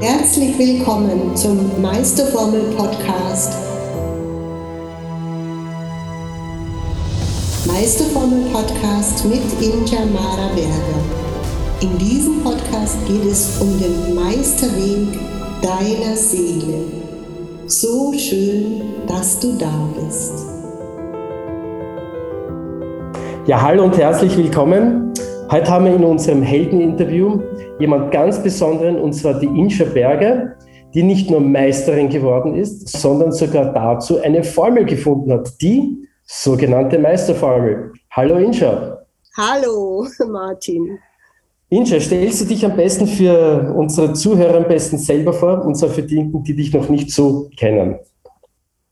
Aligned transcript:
Herzlich 0.00 0.58
willkommen 0.58 1.36
zum 1.36 1.78
Meisterformel 1.82 2.74
Podcast. 2.74 3.52
Meisterformel 7.66 8.50
Podcast 8.50 9.26
mit 9.26 9.42
Inja 9.60 10.06
Mara 10.06 10.48
Berger. 10.54 11.82
In 11.82 11.98
diesem 11.98 12.42
Podcast 12.42 12.96
geht 13.06 13.26
es 13.26 13.60
um 13.60 13.78
den 13.78 14.14
Meisterweg 14.14 15.18
deiner 15.60 16.16
Seele. 16.16 16.86
So 17.66 18.14
schön, 18.14 18.80
dass 19.06 19.38
du 19.38 19.52
da 19.58 19.86
bist. 20.02 20.32
Ja, 23.46 23.60
hallo 23.60 23.84
und 23.84 23.98
herzlich 23.98 24.34
willkommen. 24.34 25.12
Heute 25.50 25.68
haben 25.68 25.86
wir 25.86 25.96
in 25.96 26.04
unserem 26.04 26.42
Heldeninterview 26.42 27.40
jemand 27.80 28.12
ganz 28.12 28.40
Besonderen, 28.40 29.00
und 29.00 29.14
zwar 29.14 29.34
die 29.34 29.46
Inscha 29.46 29.84
Berger, 29.84 30.54
die 30.94 31.02
nicht 31.02 31.28
nur 31.28 31.40
Meisterin 31.40 32.08
geworden 32.08 32.54
ist, 32.54 32.88
sondern 32.88 33.32
sogar 33.32 33.72
dazu 33.72 34.20
eine 34.20 34.44
Formel 34.44 34.84
gefunden 34.84 35.32
hat, 35.32 35.60
die 35.60 36.06
sogenannte 36.22 37.00
Meisterformel. 37.00 37.92
Hallo 38.12 38.36
Inscha. 38.36 39.04
Hallo 39.36 40.06
Martin. 40.28 41.00
Inscha, 41.68 41.98
stellst 41.98 42.42
du 42.42 42.44
dich 42.44 42.64
am 42.64 42.76
besten 42.76 43.08
für 43.08 43.74
unsere 43.76 44.12
Zuhörer 44.12 44.58
am 44.58 44.68
besten 44.68 44.98
selber 44.98 45.32
vor, 45.32 45.64
und 45.64 45.74
zwar 45.74 45.88
für 45.88 46.04
die, 46.04 46.30
die 46.32 46.54
dich 46.54 46.72
noch 46.72 46.88
nicht 46.88 47.10
so 47.10 47.50
kennen? 47.56 47.98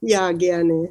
Ja, 0.01 0.33
gerne. 0.33 0.89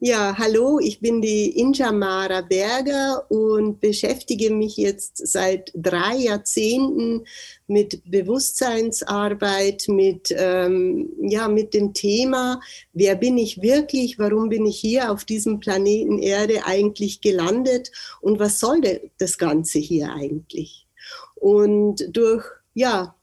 Ja, 0.00 0.36
hallo, 0.38 0.78
ich 0.78 1.00
bin 1.00 1.20
die 1.20 1.58
Inja 1.58 1.92
Mara 1.92 2.40
Berger 2.40 3.30
und 3.30 3.80
beschäftige 3.80 4.50
mich 4.50 4.76
jetzt 4.76 5.26
seit 5.26 5.72
drei 5.74 6.14
Jahrzehnten 6.16 7.24
mit 7.66 8.02
Bewusstseinsarbeit, 8.10 9.84
mit, 9.88 10.34
ähm, 10.36 11.10
ja, 11.20 11.48
mit 11.48 11.74
dem 11.74 11.92
Thema, 11.94 12.60
wer 12.92 13.16
bin 13.16 13.36
ich 13.36 13.60
wirklich, 13.60 14.18
warum 14.18 14.48
bin 14.48 14.66
ich 14.66 14.78
hier 14.78 15.10
auf 15.10 15.24
diesem 15.24 15.60
Planeten 15.60 16.18
Erde 16.18 16.64
eigentlich 16.64 17.20
gelandet 17.20 17.90
und 18.20 18.38
was 18.38 18.60
soll 18.60 18.80
das 19.18 19.36
Ganze 19.36 19.80
hier 19.80 20.12
eigentlich? 20.12 20.86
Und 21.34 22.08
durch, 22.16 22.44
ja, 22.74 23.17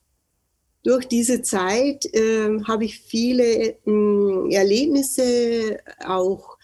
durch 0.86 1.08
diese 1.08 1.42
Zeit 1.42 2.06
äh, 2.14 2.62
habe 2.68 2.86
ich 2.86 3.00
viele 3.00 3.44
äh, 3.44 4.54
Erlebnisse, 4.54 5.80
auch 6.06 6.58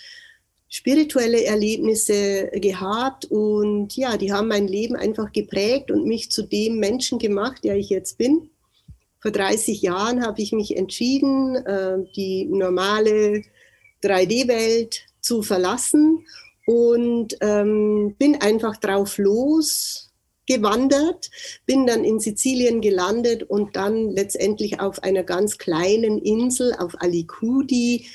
spirituelle 0.70 1.44
Erlebnisse 1.44 2.52
gehabt 2.54 3.26
und 3.26 3.98
ja, 3.98 4.18
die 4.18 4.32
haben 4.32 4.48
mein 4.48 4.68
Leben 4.68 4.96
einfach 4.96 5.32
geprägt 5.34 5.90
und 5.90 6.06
mich 6.06 6.32
zu 6.32 6.44
dem 6.44 6.78
Menschen 6.78 7.18
gemacht, 7.18 7.64
der 7.64 7.76
ich 7.76 7.90
jetzt 7.90 8.20
bin. 8.20 8.52
Vor 9.20 9.32
30 9.32 9.82
Jahren 9.82 10.24
habe 10.24 10.42
ich 10.42 10.52
mich 10.52 10.78
entschieden, 10.78 11.56
äh, 11.56 11.98
die 12.16 12.46
normale 12.46 13.42
3D-Welt 14.04 15.02
zu 15.20 15.42
verlassen 15.42 16.26
und 16.68 17.38
ähm, 17.42 18.16
bin 18.20 18.40
einfach 18.40 18.78
drauf 18.78 19.18
los, 19.18 20.11
gewandert, 20.52 21.30
bin 21.66 21.86
dann 21.86 22.04
in 22.04 22.20
Sizilien 22.20 22.82
gelandet 22.82 23.44
und 23.44 23.76
dann 23.76 24.10
letztendlich 24.10 24.80
auf 24.80 25.02
einer 25.04 25.24
ganz 25.24 25.58
kleinen 25.58 26.18
Insel 26.18 26.74
auf 26.78 27.00
Alicudi. 27.00 28.08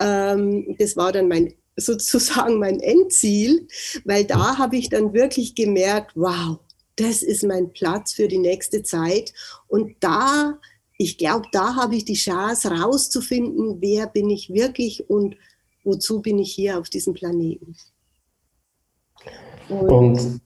Ähm, 0.00 0.76
das 0.78 0.96
war 0.96 1.12
dann 1.12 1.28
mein 1.28 1.54
sozusagen 1.76 2.58
mein 2.58 2.80
Endziel, 2.80 3.68
weil 4.04 4.24
da 4.24 4.58
habe 4.58 4.76
ich 4.76 4.88
dann 4.88 5.12
wirklich 5.14 5.54
gemerkt, 5.54 6.12
wow, 6.16 6.58
das 6.96 7.22
ist 7.22 7.44
mein 7.44 7.72
Platz 7.72 8.12
für 8.12 8.26
die 8.26 8.38
nächste 8.38 8.82
Zeit. 8.82 9.32
Und 9.68 9.94
da, 10.00 10.58
ich 10.96 11.16
glaube, 11.16 11.46
da 11.52 11.76
habe 11.76 11.94
ich 11.94 12.04
die 12.04 12.14
Chance 12.14 12.70
rauszufinden, 12.70 13.80
wer 13.80 14.08
bin 14.08 14.28
ich 14.28 14.52
wirklich 14.52 15.08
und 15.08 15.36
wozu 15.84 16.20
bin 16.20 16.40
ich 16.40 16.52
hier 16.52 16.80
auf 16.80 16.88
diesem 16.88 17.14
Planeten. 17.14 17.76
Und, 19.68 19.88
und 19.88 20.40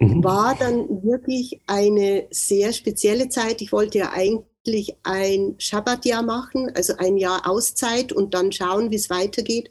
Mhm. 0.00 0.24
war 0.24 0.56
dann 0.58 1.02
wirklich 1.02 1.60
eine 1.66 2.26
sehr 2.30 2.72
spezielle 2.72 3.28
Zeit. 3.28 3.60
Ich 3.62 3.72
wollte 3.72 3.98
ja 3.98 4.12
eigentlich 4.12 4.96
ein 5.02 5.54
Schabbatjahr 5.58 6.22
machen, 6.22 6.70
also 6.74 6.94
ein 6.98 7.16
Jahr 7.16 7.48
Auszeit 7.48 8.12
und 8.12 8.34
dann 8.34 8.52
schauen, 8.52 8.90
wie 8.90 8.96
es 8.96 9.10
weitergeht. 9.10 9.70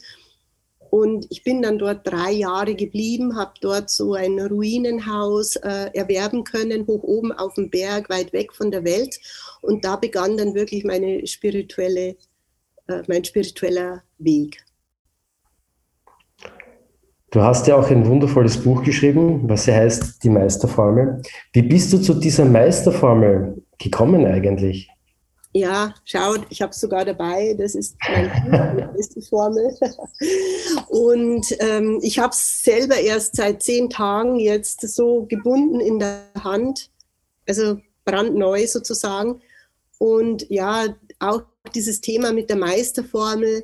Und 0.94 1.26
ich 1.32 1.44
bin 1.44 1.64
dann 1.64 1.80
dort 1.80 2.06
drei 2.06 2.32
Jahre 2.32 2.76
geblieben, 2.76 3.36
habe 3.36 3.54
dort 3.62 3.90
so 3.90 4.14
ein 4.14 4.40
Ruinenhaus 4.40 5.56
äh, 5.56 5.90
erwerben 5.94 6.44
können, 6.44 6.86
hoch 6.86 7.02
oben 7.02 7.32
auf 7.32 7.56
dem 7.56 7.72
Berg, 7.72 8.12
weit 8.12 8.32
weg 8.32 8.54
von 8.54 8.70
der 8.70 8.84
Welt. 8.84 9.20
Und 9.62 9.84
da 9.84 9.96
begann 9.96 10.38
dann 10.38 10.54
wirklich 10.54 10.84
meine 10.84 11.26
spirituelle, 11.26 12.16
äh, 12.88 13.02
mein 13.08 13.26
spiritueller 13.26 14.04
Weg. 14.20 14.64
Du 17.34 17.42
hast 17.42 17.66
ja 17.66 17.76
auch 17.76 17.90
ein 17.90 18.06
wundervolles 18.06 18.64
Buch 18.64 18.84
geschrieben, 18.84 19.50
was 19.50 19.66
ja 19.66 19.74
heißt 19.74 20.24
Die 20.24 20.30
Meisterformel. 20.30 21.20
Wie 21.52 21.64
bist 21.64 21.92
du 21.92 21.98
zu 21.98 22.14
dieser 22.14 22.46
Meisterformel 22.46 23.60
gekommen 23.80 24.24
eigentlich? 24.28 24.88
Ja, 25.52 25.96
schaut, 26.06 26.46
ich 26.50 26.62
habe 26.62 26.70
es 26.74 26.80
sogar 26.80 27.06
dabei. 27.06 27.56
Das 27.58 27.74
ist 27.74 27.96
meine 28.08 28.92
Meisterformel. 28.96 29.76
Und 30.90 31.48
ähm, 31.58 32.00
ich 32.04 32.20
habe 32.20 32.34
es 32.34 32.62
selber 32.62 33.00
erst 33.00 33.36
seit 33.38 33.64
zehn 33.64 33.90
Tagen 33.90 34.36
jetzt 34.36 34.82
so 34.82 35.26
gebunden 35.26 35.80
in 35.80 35.98
der 35.98 36.20
Hand, 36.40 36.92
also 37.50 37.80
brandneu 38.06 38.68
sozusagen. 38.68 39.42
Und 39.98 40.48
ja, 40.52 40.86
auch 41.18 41.42
dieses 41.74 42.00
Thema 42.00 42.32
mit 42.32 42.52
der 42.52 42.58
Meisterformel 42.58 43.64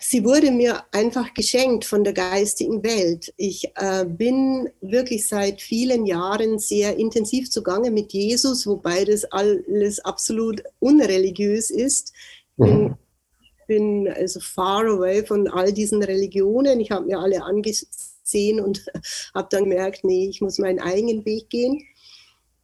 sie 0.00 0.24
wurde 0.24 0.50
mir 0.50 0.82
einfach 0.90 1.32
geschenkt 1.32 1.84
von 1.84 2.02
der 2.02 2.12
geistigen 2.12 2.82
Welt. 2.82 3.32
Ich 3.36 3.70
äh, 3.76 4.04
bin 4.04 4.68
wirklich 4.80 5.28
seit 5.28 5.60
vielen 5.60 6.06
Jahren 6.06 6.58
sehr 6.58 6.96
intensiv 6.96 7.50
zugange 7.50 7.92
mit 7.92 8.12
Jesus, 8.12 8.66
wobei 8.66 9.04
das 9.04 9.24
alles 9.26 10.00
absolut 10.00 10.62
unreligiös 10.80 11.70
ist. 11.70 12.12
Ich 12.56 12.64
bin, 12.64 12.82
mhm. 12.82 12.96
bin 13.68 14.08
also 14.08 14.40
far 14.40 14.86
away 14.86 15.24
von 15.24 15.46
all 15.46 15.72
diesen 15.72 16.02
Religionen. 16.02 16.80
Ich 16.80 16.90
habe 16.90 17.06
mir 17.06 17.20
alle 17.20 17.44
angesehen 17.44 18.58
und 18.60 18.84
habe 19.34 19.48
dann 19.50 19.64
gemerkt, 19.64 20.02
nee, 20.02 20.28
ich 20.28 20.40
muss 20.40 20.58
meinen 20.58 20.80
eigenen 20.80 21.24
Weg 21.24 21.48
gehen. 21.48 21.80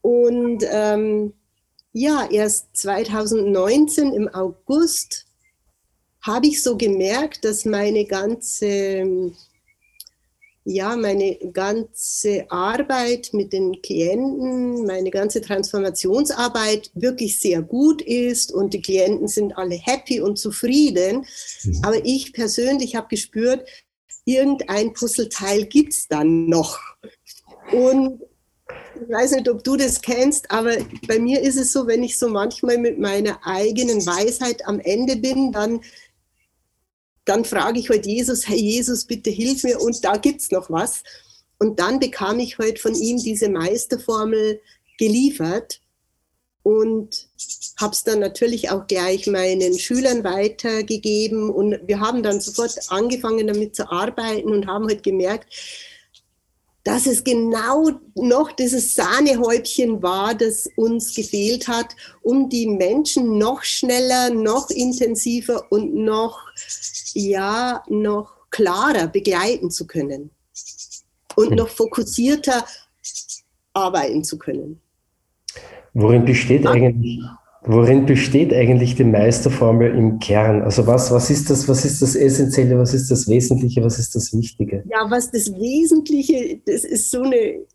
Und 0.03 0.65
ähm, 0.69 1.35
ja, 1.93 2.29
erst 2.31 2.77
2019 2.77 4.13
im 4.13 4.29
August 4.29 5.27
habe 6.23 6.47
ich 6.47 6.63
so 6.63 6.77
gemerkt, 6.77 7.45
dass 7.45 7.65
meine 7.65 8.05
ganze, 8.05 9.33
ja, 10.65 10.97
meine 10.97 11.39
ganze 11.53 12.51
Arbeit 12.51 13.31
mit 13.33 13.53
den 13.53 13.81
Klienten, 13.81 14.87
meine 14.87 15.11
ganze 15.11 15.41
Transformationsarbeit 15.41 16.91
wirklich 16.95 17.41
sehr 17.41 17.63
gut 17.63 18.03
ist 18.03 18.53
und 18.53 18.75
die 18.75 18.83
Klienten 18.83 19.29
sind 19.29 19.57
alle 19.57 19.77
happy 19.77 20.21
und 20.21 20.39
zufrieden. 20.39 21.27
Mhm. 21.65 21.81
Aber 21.83 22.05
ich 22.05 22.33
persönlich 22.33 22.97
habe 22.97 23.09
gespürt, 23.09 23.67
irgendein 24.25 24.93
Puzzleteil 24.93 25.65
gibt 25.65 25.95
es 25.95 26.07
dann 26.07 26.47
noch. 26.47 26.79
Und 27.73 28.21
ich 29.01 29.09
weiß 29.09 29.33
nicht, 29.33 29.49
ob 29.49 29.65
du 29.65 29.77
das 29.77 30.01
kennst, 30.01 30.51
aber 30.51 30.77
bei 31.09 31.19
mir 31.19 31.41
ist 31.41 31.57
es 31.57 31.73
so, 31.73 31.87
wenn 31.87 32.03
ich 32.03 32.19
so 32.19 32.29
manchmal 32.29 32.79
mit 32.79 32.99
meiner 32.99 33.39
eigenen 33.45 34.05
Weisheit 34.05 34.67
am 34.67 34.79
Ende 34.81 35.17
bin, 35.17 35.53
dann 35.53 35.81
dann 37.25 37.45
frage 37.45 37.79
ich 37.79 37.91
heute 37.91 38.09
Jesus, 38.09 38.49
hey 38.49 38.59
Jesus, 38.59 39.05
bitte 39.05 39.31
hilf 39.31 39.63
mir 39.65 39.81
und 39.81 40.05
da 40.05 40.17
gibt 40.17 40.41
es 40.41 40.51
noch 40.51 40.71
was. 40.71 41.03
Und 41.59 41.79
dann 41.79 42.01
bekam 42.01 42.41
ich 42.41 42.59
heute 42.59 42.81
von 42.81 42.95
ihm 42.95 43.19
diese 43.19 43.49
Meisterformel 43.51 44.61
geliefert 44.99 45.81
und 46.63 47.29
habe 47.79 47.93
es 47.93 48.05
dann 48.05 48.21
natürlich 48.21 48.71
auch 48.71 48.87
gleich 48.87 49.27
meinen 49.27 49.79
Schülern 49.79 50.25
weitergegeben. 50.25 51.51
Und 51.51 51.81
wir 51.87 52.01
haben 52.01 52.23
dann 52.23 52.41
sofort 52.41 52.79
angefangen 52.89 53.47
damit 53.47 53.75
zu 53.77 53.91
arbeiten 53.91 54.51
und 54.51 54.67
haben 54.67 54.85
heute 54.85 55.03
gemerkt, 55.03 55.53
dass 56.91 57.07
es 57.07 57.23
genau 57.23 57.93
noch 58.17 58.51
dieses 58.51 58.97
Sahnehäubchen 58.97 60.03
war, 60.03 60.35
das 60.35 60.69
uns 60.75 61.15
gefehlt 61.15 61.69
hat, 61.69 61.95
um 62.21 62.49
die 62.49 62.67
Menschen 62.67 63.39
noch 63.39 63.63
schneller, 63.63 64.31
noch 64.31 64.71
intensiver 64.71 65.71
und 65.71 65.95
noch, 65.95 66.37
ja, 67.15 67.85
noch 67.89 68.33
klarer 68.51 69.07
begleiten 69.07 69.71
zu 69.71 69.87
können 69.87 70.31
und 71.37 71.51
hm. 71.51 71.59
noch 71.59 71.69
fokussierter 71.69 72.65
arbeiten 73.73 74.25
zu 74.25 74.37
können. 74.37 74.81
Worin 75.95 76.25
besteht 76.25 76.67
eigentlich 76.67 77.21
Worin 77.63 78.07
besteht 78.07 78.55
eigentlich 78.55 78.95
die 78.95 79.05
Meisterformel 79.05 79.95
im 79.95 80.19
Kern? 80.19 80.63
Also 80.63 80.87
was, 80.87 81.11
was, 81.11 81.29
ist 81.29 81.51
das, 81.51 81.69
was 81.69 81.85
ist 81.85 82.01
das 82.01 82.15
Essentielle, 82.15 82.79
was 82.79 82.95
ist 82.95 83.11
das 83.11 83.29
Wesentliche, 83.29 83.85
was 83.85 83.99
ist 83.99 84.15
das 84.15 84.33
Wichtige? 84.33 84.83
Ja, 84.91 85.11
was 85.11 85.31
das 85.31 85.53
Wesentliche, 85.53 86.61
das 86.65 86.85
ist 86.85 87.11
so 87.11 87.23
eine 87.23 87.67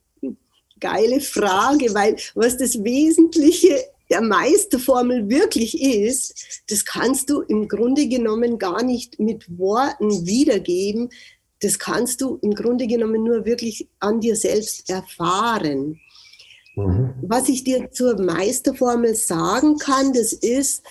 geile 0.80 1.20
Frage, 1.22 1.94
weil 1.94 2.16
was 2.34 2.58
das 2.58 2.84
Wesentliche 2.84 3.78
der 4.10 4.22
Meisterformel 4.22 5.30
wirklich 5.30 5.82
ist, 5.82 6.64
das 6.70 6.84
kannst 6.86 7.30
du 7.30 7.42
im 7.42 7.68
Grunde 7.68 8.08
genommen 8.08 8.58
gar 8.58 8.84
nicht 8.84 9.20
mit 9.20 9.46
Worten 9.58 10.26
wiedergeben. 10.26 11.10
Das 11.62 11.78
kannst 11.80 12.22
du 12.22 12.40
im 12.42 12.54
Grunde 12.54 12.88
genommen 12.88 13.24
nur 13.24 13.46
wirklich 13.46 13.88
an 14.00 14.20
dir 14.20 14.36
selbst 14.36 14.90
erfahren. 14.90 16.00
Mhm. 16.76 17.14
Was 17.22 17.50
ich 17.50 17.64
dir 17.64 17.90
zur 17.92 18.20
Meisterformel 18.22 19.16
sagen 19.16 19.78
kann, 19.78 20.14
das 20.14 20.34
ist, 20.34 20.84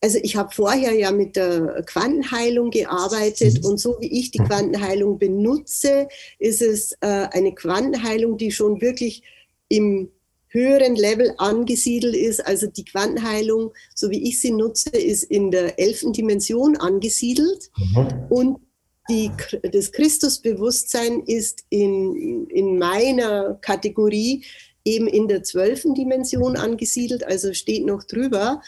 also 0.00 0.18
ich 0.22 0.36
habe 0.36 0.54
vorher 0.54 0.92
ja 0.92 1.10
mit 1.10 1.36
der 1.36 1.82
Quantenheilung 1.86 2.70
gearbeitet 2.70 3.62
mhm. 3.62 3.70
und 3.70 3.80
so 3.80 3.96
wie 4.00 4.20
ich 4.20 4.30
die. 4.30 4.38
Quantenheilung 4.38 5.18
benutze, 5.18 6.08
ist 6.38 6.62
es 6.62 6.92
äh, 7.00 7.28
eine 7.30 7.54
Quantenheilung, 7.54 8.36
die 8.36 8.50
schon 8.50 8.80
wirklich 8.80 9.22
im 9.68 10.10
höheren 10.48 10.96
Level 10.96 11.34
angesiedelt 11.38 12.14
ist. 12.14 12.44
Also 12.46 12.66
die 12.66 12.84
Quantenheilung, 12.84 13.72
so 13.94 14.10
wie 14.10 14.28
ich 14.28 14.40
sie 14.40 14.52
nutze, 14.52 14.90
ist 14.90 15.24
in 15.24 15.50
der 15.50 15.78
elften 15.78 16.12
Dimension 16.12 16.76
angesiedelt. 16.76 17.70
Mhm. 17.76 18.08
Und 18.30 18.58
die, 19.08 19.30
das 19.72 19.92
Christusbewusstsein 19.92 21.22
ist 21.26 21.64
in, 21.68 22.46
in 22.48 22.78
meiner 22.78 23.54
Kategorie 23.60 24.44
eben 24.86 25.06
in 25.06 25.28
der 25.28 25.42
zwölften 25.42 25.94
Dimension 25.94 26.56
angesiedelt, 26.56 27.24
also 27.24 27.52
steht 27.52 27.84
noch 27.84 28.04
drüber. 28.04 28.62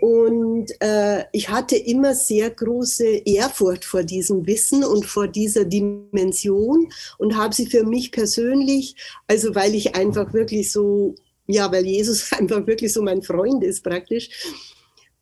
Und 0.00 0.70
äh, 0.80 1.24
ich 1.32 1.50
hatte 1.50 1.76
immer 1.76 2.14
sehr 2.14 2.48
große 2.48 3.22
Ehrfurcht 3.26 3.84
vor 3.84 4.02
diesem 4.02 4.46
Wissen 4.46 4.82
und 4.82 5.04
vor 5.04 5.28
dieser 5.28 5.66
Dimension 5.66 6.90
und 7.18 7.36
habe 7.36 7.54
sie 7.54 7.66
für 7.66 7.84
mich 7.84 8.10
persönlich, 8.10 8.96
also 9.26 9.54
weil 9.54 9.74
ich 9.74 9.94
einfach 9.96 10.32
wirklich 10.32 10.72
so, 10.72 11.16
ja, 11.46 11.70
weil 11.70 11.86
Jesus 11.86 12.32
einfach 12.38 12.66
wirklich 12.66 12.94
so 12.94 13.02
mein 13.02 13.22
Freund 13.22 13.62
ist 13.62 13.84
praktisch 13.84 14.30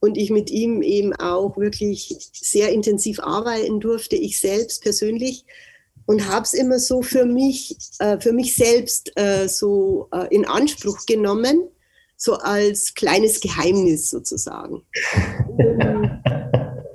und 0.00 0.16
ich 0.16 0.30
mit 0.30 0.48
ihm 0.50 0.82
eben 0.82 1.12
auch 1.14 1.56
wirklich 1.56 2.16
sehr 2.32 2.70
intensiv 2.70 3.18
arbeiten 3.18 3.80
durfte, 3.80 4.14
ich 4.14 4.38
selbst 4.38 4.82
persönlich 4.82 5.44
und 6.08 6.26
habe 6.26 6.44
es 6.44 6.54
immer 6.54 6.78
so 6.78 7.02
für 7.02 7.26
mich, 7.26 7.76
äh, 7.98 8.18
für 8.18 8.32
mich 8.32 8.56
selbst 8.56 9.12
äh, 9.16 9.46
so 9.46 10.08
äh, 10.10 10.34
in 10.34 10.46
Anspruch 10.46 11.04
genommen 11.04 11.68
so 12.16 12.32
als 12.34 12.94
kleines 12.94 13.40
Geheimnis 13.40 14.08
sozusagen. 14.10 14.82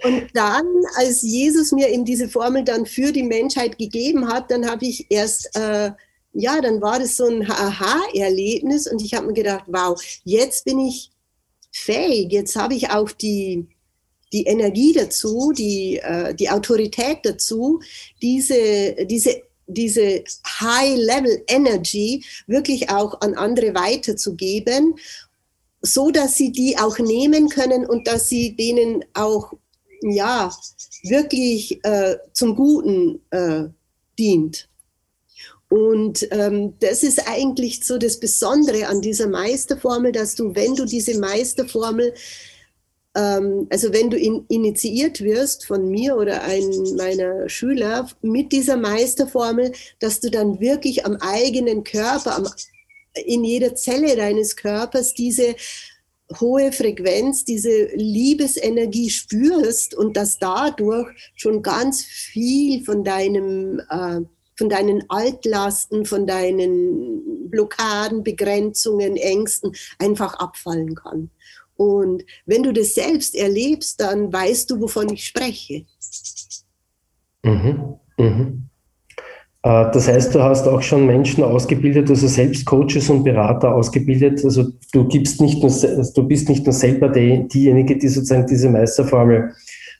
Und 0.04 0.28
dann, 0.34 0.66
als 0.98 1.22
Jesus 1.22 1.72
mir 1.72 1.90
eben 1.90 2.04
diese 2.04 2.28
Formel 2.28 2.66
dann 2.66 2.86
für 2.86 3.14
die 3.14 3.24
Menschheit 3.24 3.78
gegeben 3.78 4.28
hat, 4.28 4.52
dann 4.52 4.70
habe 4.70 4.86
ich 4.86 5.10
erst, 5.10 5.56
äh, 5.56 5.92
ja, 6.34 6.60
dann 6.60 6.82
war 6.82 7.00
das 7.00 7.16
so 7.16 7.26
ein 7.26 7.50
Aha-Erlebnis 7.50 8.92
und 8.92 9.02
ich 9.02 9.14
habe 9.14 9.28
mir 9.28 9.34
gedacht, 9.34 9.64
wow, 9.68 9.98
jetzt 10.26 10.66
bin 10.66 10.80
ich 10.80 11.12
fähig, 11.72 12.34
jetzt 12.34 12.58
habe 12.58 12.74
ich 12.74 12.90
auch 12.90 13.12
die, 13.12 13.70
die 14.34 14.44
Energie 14.44 14.94
dazu, 14.94 15.54
die, 15.56 15.98
äh, 15.98 16.34
die 16.36 16.50
Autorität 16.50 17.20
dazu, 17.24 17.80
diese, 18.22 19.06
diese 19.06 19.42
diese 19.66 20.24
High-Level-Energy 20.60 22.24
wirklich 22.48 22.90
auch 22.90 23.22
an 23.22 23.34
andere 23.36 23.74
weiterzugeben, 23.74 24.96
so 25.82 26.12
dass 26.12 26.36
sie 26.36 26.52
die 26.52 26.78
auch 26.78 27.00
nehmen 27.00 27.50
können 27.50 27.86
und 27.86 28.08
dass 28.08 28.30
sie 28.30 28.56
denen 28.56 29.06
auch 29.14 29.54
ja 30.02 30.52
wirklich 31.04 31.84
äh, 31.84 32.18
zum 32.34 32.56
Guten 32.56 33.22
äh, 33.32 33.64
dient. 34.18 34.68
Und 35.70 36.28
ähm, 36.32 36.74
das 36.80 37.02
ist 37.02 37.28
eigentlich 37.28 37.84
so 37.84 37.98
das 37.98 38.20
Besondere 38.20 38.88
an 38.88 39.02
dieser 39.02 39.28
Meisterformel, 39.28 40.12
dass 40.12 40.36
du, 40.36 40.54
wenn 40.54 40.76
du 40.76 40.86
diese 40.86 41.18
Meisterformel 41.18 42.14
also 43.70 43.94
wenn 43.94 44.10
du 44.10 44.18
in, 44.18 44.46
initiiert 44.50 45.22
wirst 45.22 45.66
von 45.66 45.88
mir 45.88 46.18
oder 46.18 46.44
einem 46.44 46.96
meiner 46.96 47.48
Schüler 47.48 48.10
mit 48.22 48.52
dieser 48.52 48.76
Meisterformel, 48.76 49.72
dass 50.00 50.20
du 50.20 50.32
dann 50.32 50.60
wirklich 50.60 51.06
am 51.06 51.18
eigenen 51.18 51.84
Körper, 51.84 52.36
am, 52.36 52.48
in 53.14 53.44
jeder 53.44 53.76
Zelle 53.76 54.16
deines 54.16 54.56
Körpers 54.56 55.14
diese 55.14 55.56
hohe 56.40 56.72
Frequenz, 56.72 57.46
diese 57.46 57.90
Liebesenergie 57.94 59.12
spürst 59.12 59.94
und 59.94 60.18
dass 60.18 60.40
dadurch 60.40 61.10
schon 61.36 61.62
ganz 61.62 62.04
viel 62.04 62.84
von 62.84 63.04
deinem 63.04 63.80
äh, 63.90 64.22
von 64.56 64.70
deinen 64.70 65.04
Altlasten, 65.10 66.06
von 66.06 66.28
deinen 66.28 67.50
Blockaden, 67.50 68.24
Begrenzungen, 68.24 69.18
Ängsten 69.18 69.76
einfach 69.98 70.36
abfallen 70.36 70.94
kann. 70.94 71.32
Und 71.76 72.24
wenn 72.46 72.64
du 72.64 72.72
das 72.72 72.94
selbst 72.96 73.36
erlebst, 73.36 74.00
dann 74.00 74.32
weißt 74.32 74.70
du, 74.70 74.82
wovon 74.82 75.10
ich 75.10 75.26
spreche. 75.26 75.86
Mhm. 77.44 77.96
Mhm. 78.18 78.70
Äh, 79.64 79.92
das 79.92 80.08
heißt, 80.08 80.36
du 80.36 80.44
hast 80.44 80.68
auch 80.68 80.82
schon 80.82 81.06
Menschen 81.06 81.44
ausgebildet, 81.44 82.10
also 82.10 82.28
selbst 82.28 82.66
Coaches 82.66 83.10
und 83.10 83.24
Berater 83.24 83.74
ausgebildet. 83.74 84.44
Also 84.44 84.72
du 84.92 85.08
gibst 85.08 85.42
nicht 85.42 85.62
nur, 85.62 85.72
du 85.72 86.24
bist 86.28 86.50
nicht 86.50 86.66
nur 86.66 86.74
selber 86.74 87.10
die, 87.10 87.48
diejenige, 87.48 87.98
die 87.98 88.08
sozusagen 88.08 88.46
diese 88.46 88.70
Meisterformel 88.70 89.54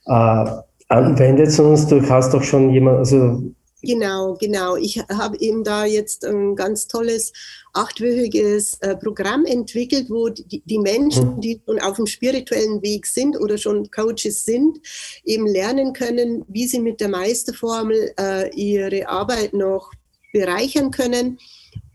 äh, 0.06 0.44
anwendet, 0.88 1.50
sondern 1.50 1.88
du 1.88 2.08
hast 2.08 2.34
auch 2.34 2.42
schon 2.42 2.70
jemand, 2.70 2.98
also 2.98 3.42
Genau, 3.84 4.34
genau. 4.34 4.76
Ich 4.76 4.98
habe 4.98 5.38
eben 5.38 5.64
da 5.64 5.84
jetzt 5.84 6.24
ein 6.24 6.56
ganz 6.56 6.86
tolles 6.86 7.32
achtwöchiges 7.72 8.78
äh, 8.80 8.96
Programm 8.96 9.44
entwickelt, 9.44 10.08
wo 10.08 10.28
die, 10.28 10.62
die, 10.64 10.78
Menschen, 10.78 11.34
hm. 11.34 11.40
die 11.40 11.60
schon 11.66 11.80
auf 11.80 11.96
dem 11.96 12.06
spirituellen 12.06 12.82
Weg 12.82 13.06
sind 13.06 13.36
oder 13.38 13.58
schon 13.58 13.90
Coaches 13.90 14.44
sind, 14.44 14.78
eben 15.24 15.46
lernen 15.46 15.92
können, 15.92 16.44
wie 16.48 16.66
sie 16.66 16.80
mit 16.80 17.00
der 17.00 17.08
Meisterformel 17.08 18.12
äh, 18.18 18.50
ihre 18.54 19.08
Arbeit 19.08 19.52
noch 19.52 19.90
bereichern 20.32 20.90
können. 20.90 21.38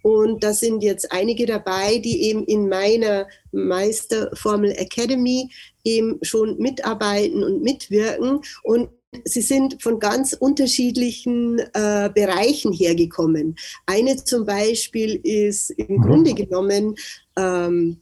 Und 0.01 0.43
da 0.43 0.53
sind 0.53 0.81
jetzt 0.81 1.11
einige 1.11 1.45
dabei, 1.45 1.97
die 1.97 2.23
eben 2.23 2.45
in 2.45 2.69
meiner 2.69 3.27
Meisterformel 3.51 4.71
Academy 4.71 5.49
eben 5.83 6.19
schon 6.21 6.57
mitarbeiten 6.57 7.43
und 7.43 7.61
mitwirken. 7.61 8.41
Und 8.63 8.89
Sie 9.23 9.41
sind 9.41 9.81
von 9.81 9.99
ganz 9.99 10.33
unterschiedlichen 10.33 11.59
äh, 11.73 12.09
Bereichen 12.13 12.71
hergekommen. 12.71 13.55
Eine 13.87 14.23
zum 14.23 14.45
Beispiel 14.45 15.19
ist 15.23 15.71
im 15.71 15.97
mhm. 15.97 16.01
Grunde 16.01 16.33
genommen 16.35 16.95
ähm, 17.35 18.01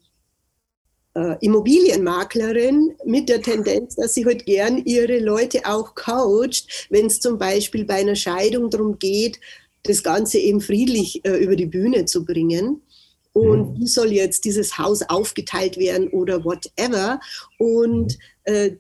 äh, 1.15 1.37
Immobilienmaklerin 1.39 2.93
mit 3.05 3.29
der 3.29 3.41
Tendenz, 3.41 3.95
dass 3.95 4.15
sie 4.15 4.25
heute 4.25 4.39
halt 4.39 4.45
gern 4.45 4.77
ihre 4.85 5.19
Leute 5.19 5.61
auch 5.65 5.95
coacht, 5.95 6.87
wenn 6.89 7.05
es 7.05 7.21
zum 7.21 7.37
Beispiel 7.37 7.85
bei 7.85 7.95
einer 7.95 8.15
Scheidung 8.15 8.69
darum 8.69 8.99
geht, 8.99 9.39
das 9.83 10.03
Ganze 10.03 10.39
eben 10.39 10.59
friedlich 10.59 11.23
äh, 11.23 11.37
über 11.37 11.55
die 11.55 11.65
Bühne 11.65 12.03
zu 12.03 12.25
bringen 12.25 12.81
und 13.31 13.71
mhm. 13.71 13.79
wie 13.79 13.87
soll 13.87 14.11
jetzt 14.11 14.43
dieses 14.45 14.77
Haus 14.77 15.03
aufgeteilt 15.03 15.77
werden 15.77 16.09
oder 16.09 16.43
whatever. 16.43 17.19
Und 17.59 18.17
äh, 18.43 18.71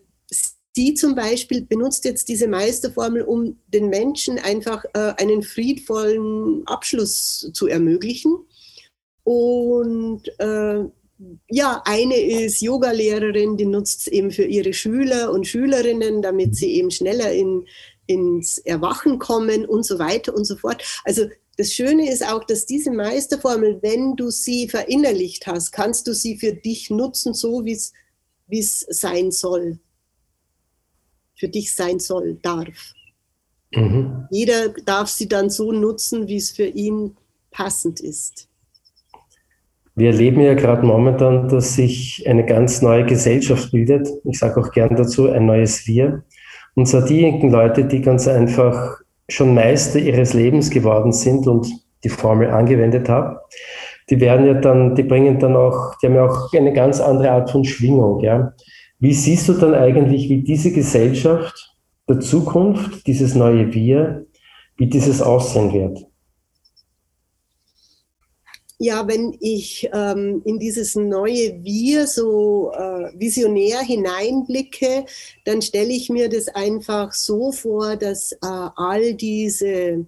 Sie 0.77 0.93
zum 0.93 1.15
Beispiel 1.15 1.65
benutzt 1.65 2.05
jetzt 2.05 2.29
diese 2.29 2.47
Meisterformel, 2.47 3.23
um 3.23 3.57
den 3.65 3.89
Menschen 3.89 4.37
einfach 4.37 4.85
äh, 4.93 5.11
einen 5.17 5.41
friedvollen 5.41 6.67
Abschluss 6.67 7.49
zu 7.51 7.65
ermöglichen. 7.65 8.37
Und 9.23 10.21
äh, 10.37 10.83
ja, 11.49 11.81
eine 11.83 12.15
ist 12.15 12.61
Yogalehrerin, 12.61 13.57
die 13.57 13.65
nutzt 13.65 14.01
es 14.01 14.07
eben 14.07 14.29
für 14.29 14.43
ihre 14.43 14.71
Schüler 14.71 15.31
und 15.31 15.47
Schülerinnen, 15.47 16.21
damit 16.21 16.55
sie 16.55 16.73
eben 16.73 16.91
schneller 16.91 17.31
in, 17.33 17.65
ins 18.05 18.59
Erwachen 18.59 19.17
kommen 19.17 19.65
und 19.65 19.83
so 19.83 19.97
weiter 19.97 20.35
und 20.35 20.45
so 20.45 20.57
fort. 20.57 20.83
Also 21.05 21.25
das 21.57 21.73
Schöne 21.73 22.07
ist 22.11 22.23
auch, 22.23 22.43
dass 22.43 22.67
diese 22.67 22.91
Meisterformel, 22.91 23.79
wenn 23.81 24.15
du 24.15 24.29
sie 24.29 24.69
verinnerlicht 24.69 25.47
hast, 25.47 25.71
kannst 25.71 26.05
du 26.05 26.13
sie 26.13 26.37
für 26.37 26.53
dich 26.53 26.91
nutzen, 26.91 27.33
so 27.33 27.65
wie 27.65 27.73
es 28.59 28.85
sein 28.91 29.31
soll 29.31 29.79
für 31.37 31.47
dich 31.47 31.73
sein 31.75 31.99
soll, 31.99 32.37
darf. 32.41 32.93
Mhm. 33.73 34.27
Jeder 34.31 34.69
darf 34.85 35.09
sie 35.09 35.27
dann 35.27 35.49
so 35.49 35.71
nutzen, 35.71 36.27
wie 36.27 36.37
es 36.37 36.51
für 36.51 36.65
ihn 36.65 37.15
passend 37.51 37.99
ist. 37.99 38.47
Wir 39.95 40.11
erleben 40.11 40.41
ja 40.41 40.53
gerade 40.53 40.85
momentan, 40.85 41.49
dass 41.49 41.73
sich 41.73 42.23
eine 42.27 42.45
ganz 42.45 42.83
neue 42.83 43.05
Gesellschaft 43.05 43.71
bildet. 43.71 44.07
Ich 44.25 44.37
sage 44.37 44.61
auch 44.61 44.71
gern 44.71 44.95
dazu 44.95 45.29
ein 45.29 45.47
neues 45.47 45.87
Wir. 45.87 46.23
Und 46.75 46.87
zwar 46.87 47.03
diejenigen 47.03 47.49
Leute, 47.49 47.85
die 47.85 48.01
ganz 48.01 48.27
einfach 48.27 49.01
schon 49.27 49.55
Meister 49.55 49.97
ihres 49.97 50.33
Lebens 50.35 50.69
geworden 50.69 51.11
sind 51.11 51.47
und 51.47 51.67
die 52.03 52.09
Formel 52.09 52.51
angewendet 52.51 53.09
haben, 53.09 53.37
die 54.09 54.19
werden 54.19 54.45
ja 54.45 54.53
dann, 54.53 54.93
die 54.93 55.03
bringen 55.03 55.39
dann 55.39 55.55
auch, 55.55 55.95
die 55.97 56.05
haben 56.05 56.15
ja 56.15 56.27
auch 56.27 56.53
eine 56.53 56.73
ganz 56.73 57.01
andere 57.01 57.31
Art 57.31 57.49
von 57.49 57.65
Schwingung, 57.65 58.23
ja. 58.23 58.53
Wie 58.99 59.13
siehst 59.13 59.47
du 59.47 59.53
dann 59.53 59.75
eigentlich, 59.75 60.29
wie 60.29 60.41
diese 60.41 60.71
Gesellschaft 60.71 61.75
der 62.09 62.19
Zukunft, 62.19 63.05
dieses 63.05 63.35
neue 63.35 63.73
Wir, 63.73 64.25
wie 64.77 64.87
dieses 64.87 65.21
aussehen 65.21 65.73
wird? 65.73 66.07
ja, 68.79 69.07
wenn 69.07 69.35
ich 69.39 69.89
ähm, 69.91 70.41
in 70.45 70.59
dieses 70.59 70.95
neue 70.95 71.63
Wir 71.63 72.05
so 72.05 72.71
äh, 72.73 73.11
visionär 73.15 73.79
hineinblicke, 73.79 75.05
dann 75.45 75.61
stelle 75.61 75.93
ich 75.93 76.09
mir 76.09 76.29
das 76.29 76.47
einfach 76.47 77.13
so 77.13 77.51
vor, 77.51 77.95
dass 77.95 78.33
äh, 78.33 78.37
all 78.41 79.15
diese 79.15 80.05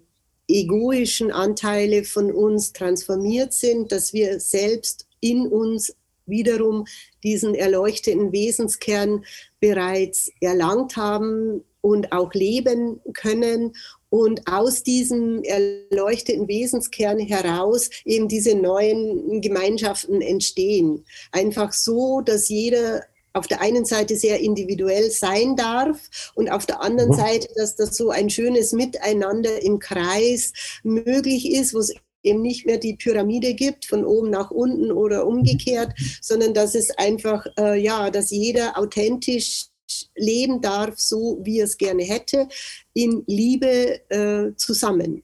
egoischen 0.47 1.31
Anteile 1.31 2.03
von 2.03 2.31
uns 2.31 2.73
transformiert 2.73 3.53
sind, 3.53 3.91
dass 3.91 4.13
wir 4.13 4.39
selbst 4.39 5.07
in 5.19 5.47
uns 5.47 5.95
wiederum 6.29 6.85
diesen 7.23 7.55
erleuchteten 7.55 8.31
Wesenskern 8.31 9.25
bereits 9.59 10.31
erlangt 10.41 10.95
haben 10.97 11.63
und 11.81 12.11
auch 12.11 12.33
leben 12.33 13.01
können 13.13 13.73
und 14.09 14.41
aus 14.47 14.83
diesem 14.83 15.43
erleuchteten 15.43 16.47
Wesenskern 16.47 17.19
heraus 17.19 17.89
eben 18.05 18.27
diese 18.27 18.55
neuen 18.55 19.41
Gemeinschaften 19.41 20.21
entstehen. 20.21 21.05
Einfach 21.31 21.73
so, 21.73 22.21
dass 22.21 22.49
jeder 22.49 23.03
auf 23.33 23.47
der 23.47 23.61
einen 23.61 23.85
Seite 23.85 24.15
sehr 24.15 24.39
individuell 24.39 25.11
sein 25.11 25.55
darf 25.55 26.31
und 26.33 26.49
auf 26.51 26.65
der 26.65 26.81
anderen 26.81 27.11
mhm. 27.11 27.15
Seite, 27.15 27.47
dass 27.55 27.75
das 27.75 27.95
so 27.95 28.09
ein 28.09 28.29
schönes 28.29 28.73
Miteinander 28.73 29.61
im 29.61 29.79
Kreis 29.79 30.53
möglich 30.83 31.51
ist, 31.51 31.73
wo 31.73 31.79
es 31.79 31.93
eben 32.23 32.41
nicht 32.41 32.65
mehr 32.65 32.77
die 32.77 32.95
Pyramide 32.95 33.53
gibt, 33.53 33.85
von 33.85 34.05
oben 34.05 34.29
nach 34.29 34.51
unten 34.51 34.91
oder 34.91 35.25
umgekehrt, 35.25 35.93
sondern 36.21 36.53
dass 36.53 36.75
es 36.75 36.89
einfach, 36.97 37.45
äh, 37.57 37.79
ja, 37.79 38.09
dass 38.09 38.31
jeder 38.31 38.77
authentisch 38.77 39.67
leben 40.15 40.61
darf, 40.61 40.97
so 40.97 41.39
wie 41.43 41.59
er 41.59 41.65
es 41.65 41.77
gerne 41.77 42.03
hätte, 42.03 42.47
in 42.93 43.23
Liebe 43.27 43.99
äh, 44.09 44.55
zusammen. 44.55 45.23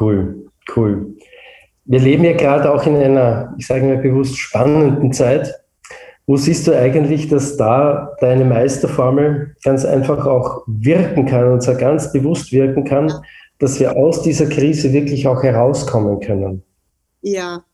Cool, 0.00 0.50
cool. 0.74 1.16
Wir 1.84 2.00
leben 2.00 2.24
ja 2.24 2.32
gerade 2.32 2.72
auch 2.72 2.84
in 2.86 2.96
einer, 2.96 3.54
ich 3.58 3.66
sage 3.66 3.86
mal 3.86 3.98
bewusst, 3.98 4.36
spannenden 4.36 5.12
Zeit. 5.12 5.54
Wo 6.28 6.36
siehst 6.36 6.66
du 6.66 6.76
eigentlich, 6.76 7.28
dass 7.28 7.56
da 7.56 8.16
deine 8.20 8.44
Meisterformel 8.44 9.54
ganz 9.62 9.84
einfach 9.84 10.26
auch 10.26 10.64
wirken 10.66 11.26
kann 11.26 11.52
und 11.52 11.62
zwar 11.62 11.76
ganz 11.76 12.12
bewusst 12.12 12.50
wirken 12.50 12.82
kann, 12.82 13.12
dass 13.58 13.80
wir 13.80 13.96
aus 13.96 14.22
dieser 14.22 14.46
Krise 14.46 14.92
wirklich 14.92 15.26
auch 15.26 15.42
herauskommen 15.42 16.20
können? 16.20 16.62
Ja, 17.22 17.64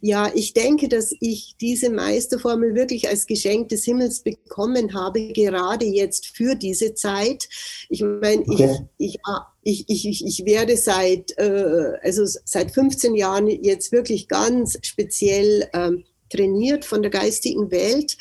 ja, 0.00 0.30
ich 0.34 0.52
denke, 0.52 0.88
dass 0.88 1.14
ich 1.20 1.56
diese 1.60 1.90
Meisterformel 1.90 2.74
wirklich 2.74 3.08
als 3.08 3.26
Geschenk 3.26 3.68
des 3.68 3.84
Himmels 3.84 4.20
bekommen 4.22 4.94
habe, 4.94 5.32
gerade 5.32 5.86
jetzt 5.86 6.26
für 6.26 6.54
diese 6.54 6.94
Zeit. 6.94 7.48
Ich 7.88 8.02
meine, 8.02 8.42
okay. 8.42 8.78
ich, 8.98 9.20
ich, 9.62 9.84
ich, 9.88 10.04
ich, 10.04 10.26
ich 10.26 10.44
werde 10.44 10.76
seit, 10.76 11.38
äh, 11.38 11.92
also 12.02 12.24
seit 12.44 12.72
15 12.72 13.14
Jahren 13.14 13.46
jetzt 13.46 13.92
wirklich 13.92 14.28
ganz 14.28 14.78
speziell 14.82 15.68
ähm, 15.72 16.04
trainiert 16.30 16.84
von 16.84 17.02
der 17.02 17.10
geistigen 17.10 17.70
Welt. 17.70 18.16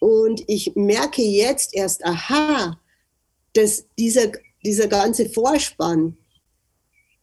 Und 0.00 0.44
ich 0.46 0.76
merke 0.76 1.22
jetzt 1.22 1.74
erst, 1.74 2.04
aha, 2.04 2.78
dass 3.54 3.86
dieser, 3.98 4.30
dieser 4.64 4.86
ganze 4.86 5.28
Vorspann 5.28 6.16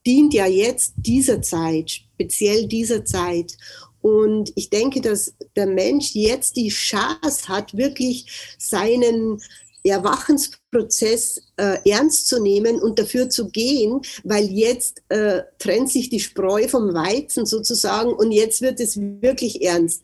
dient 0.05 0.33
ja 0.33 0.47
jetzt 0.47 0.93
dieser 0.97 1.41
Zeit, 1.41 1.91
speziell 1.91 2.67
dieser 2.67 3.05
Zeit. 3.05 3.57
Und 4.01 4.51
ich 4.55 4.69
denke, 4.69 5.01
dass 5.01 5.35
der 5.55 5.67
Mensch 5.67 6.15
jetzt 6.15 6.55
die 6.55 6.69
Chance 6.69 7.47
hat, 7.47 7.77
wirklich 7.77 8.55
seinen 8.57 9.41
Erwachensprozess 9.83 11.41
äh, 11.57 11.77
ernst 11.89 12.27
zu 12.27 12.41
nehmen 12.41 12.79
und 12.79 12.99
dafür 12.99 13.29
zu 13.29 13.49
gehen, 13.49 14.01
weil 14.23 14.45
jetzt 14.45 15.01
äh, 15.09 15.41
trennt 15.57 15.89
sich 15.89 16.09
die 16.09 16.19
Spreu 16.19 16.67
vom 16.67 16.93
Weizen 16.93 17.45
sozusagen 17.45 18.13
und 18.13 18.31
jetzt 18.31 18.61
wird 18.61 18.79
es 18.79 18.99
wirklich 18.99 19.63
ernst. 19.63 20.03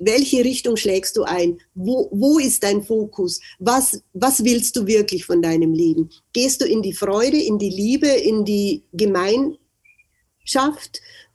Welche 0.00 0.44
Richtung 0.44 0.76
schlägst 0.76 1.16
du 1.16 1.22
ein? 1.22 1.60
Wo, 1.74 2.08
wo 2.10 2.38
ist 2.38 2.64
dein 2.64 2.82
Fokus? 2.82 3.40
Was, 3.58 4.02
was 4.12 4.42
willst 4.44 4.74
du 4.76 4.86
wirklich 4.86 5.24
von 5.24 5.42
deinem 5.42 5.72
Leben? 5.72 6.10
Gehst 6.32 6.60
du 6.60 6.64
in 6.64 6.82
die 6.82 6.94
Freude, 6.94 7.40
in 7.40 7.58
die 7.58 7.70
Liebe, 7.70 8.08
in 8.08 8.44
die 8.44 8.82
Gemeinschaft 8.92 9.58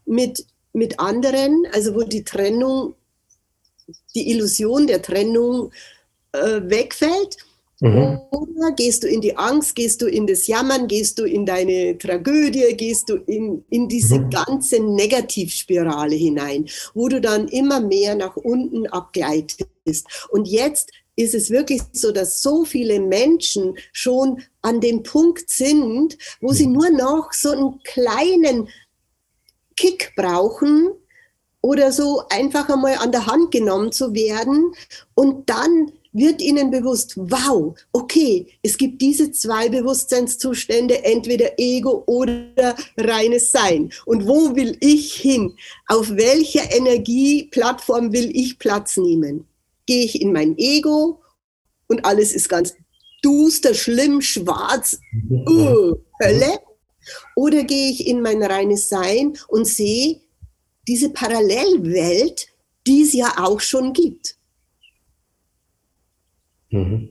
mit 0.06 0.46
mit 0.76 1.00
anderen, 1.00 1.66
also 1.72 1.96
wo 1.96 2.04
die 2.04 2.24
Trennung, 2.24 2.96
die 4.14 4.30
Illusion 4.30 4.88
der 4.88 5.02
Trennung 5.02 5.72
äh, 6.34 6.62
wegfällt? 6.64 7.38
Mhm. 7.82 8.20
Oder 8.32 8.72
gehst 8.72 9.04
du 9.04 9.08
in 9.08 9.22
die 9.22 9.36
Angst, 9.36 9.76
gehst 9.76 10.02
du 10.02 10.08
in 10.08 10.26
das 10.28 10.48
Jammern, 10.48 10.88
gehst 10.88 11.20
du 11.20 11.26
in 11.26 11.46
deine 11.46 11.98
Tragödie, 11.98 12.76
gehst 12.76 13.10
du 13.10 13.16
in, 13.16 13.66
in 13.70 13.90
diese 13.90 14.20
mhm. 14.20 14.30
ganze 14.30 14.80
Negativspirale 14.80 16.16
hinein, 16.16 16.66
wo 16.94 17.10
du 17.10 17.20
dann 17.20 17.48
immer 17.50 17.82
mehr 17.82 18.16
nach 18.16 18.38
unten 18.38 18.88
abgleitest. 18.88 20.08
Und 20.30 20.48
jetzt 20.48 20.92
ist 21.18 21.36
es 21.36 21.50
wirklich 21.50 21.82
so, 21.92 22.12
dass 22.12 22.42
so 22.42 22.66
viele 22.66 23.00
Menschen 23.00 23.78
schon 23.92 24.42
an 24.62 24.82
dem 24.82 25.04
Punkt 25.04 25.50
sind, 25.50 26.18
wo 26.42 26.54
sie 26.54 26.68
mhm. 26.68 26.74
nur 26.74 26.90
noch 26.92 27.34
so 27.34 27.52
einen 27.52 27.84
kleinen 27.84 28.70
Kick 29.76 30.14
brauchen 30.16 30.92
oder 31.62 31.92
so 31.92 32.24
einfach 32.30 32.70
einmal 32.70 32.96
an 32.96 33.12
der 33.12 33.26
Hand 33.26 33.52
genommen 33.52 33.92
zu 33.92 34.14
werden 34.14 34.74
und 35.14 35.50
dann 35.50 35.92
wird 36.16 36.42
ihnen 36.42 36.72
bewusst, 36.72 37.18
wow, 37.18 37.78
okay, 37.92 38.48
es 38.64 38.78
gibt 38.78 39.02
diese 39.02 39.32
zwei 39.32 39.68
Bewusstseinszustände, 39.68 41.04
entweder 41.04 41.60
Ego 41.60 42.04
oder 42.08 42.76
reines 42.98 43.52
Sein. 43.52 43.92
Und 44.06 44.26
wo 44.26 44.56
will 44.56 44.78
ich 44.80 45.14
hin? 45.14 45.56
Auf 45.88 46.16
welcher 46.16 46.74
Energieplattform 46.74 48.14
will 48.14 48.32
ich 48.34 48.58
Platz 48.58 48.96
nehmen? 48.96 49.46
Gehe 49.86 50.06
ich 50.06 50.22
in 50.22 50.32
mein 50.32 50.58
Ego 50.58 51.22
und 51.88 52.06
alles 52.06 52.34
ist 52.34 52.48
ganz 52.48 52.74
duster, 53.22 53.74
schlimm, 53.74 54.22
schwarz, 54.22 54.98
uh, 55.30 55.96
Hölle? 56.24 56.60
Oder 57.36 57.64
gehe 57.64 57.92
ich 57.92 58.08
in 58.08 58.22
mein 58.22 58.42
reines 58.42 58.88
Sein 58.88 59.38
und 59.50 59.68
sehe 59.68 60.22
diese 60.88 61.10
Parallelwelt, 61.10 62.48
die 62.88 63.02
es 63.02 63.14
ja 63.14 63.34
auch 63.38 63.60
schon 63.60 63.94
gibt. 63.94 64.35
Mhm. 66.76 67.10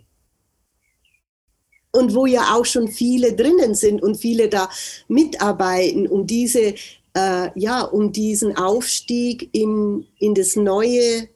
Und 1.92 2.14
wo 2.14 2.26
ja 2.26 2.54
auch 2.54 2.64
schon 2.64 2.88
viele 2.88 3.34
drinnen 3.34 3.74
sind 3.74 4.02
und 4.02 4.16
viele 4.16 4.48
da 4.48 4.68
mitarbeiten, 5.08 6.06
um 6.08 6.26
diese, 6.26 6.74
äh, 7.14 7.48
ja, 7.54 7.82
um 7.82 8.12
diesen 8.12 8.56
Aufstieg 8.56 9.48
in, 9.52 10.04
in 10.18 10.34
das 10.34 10.56
neue 10.56 11.28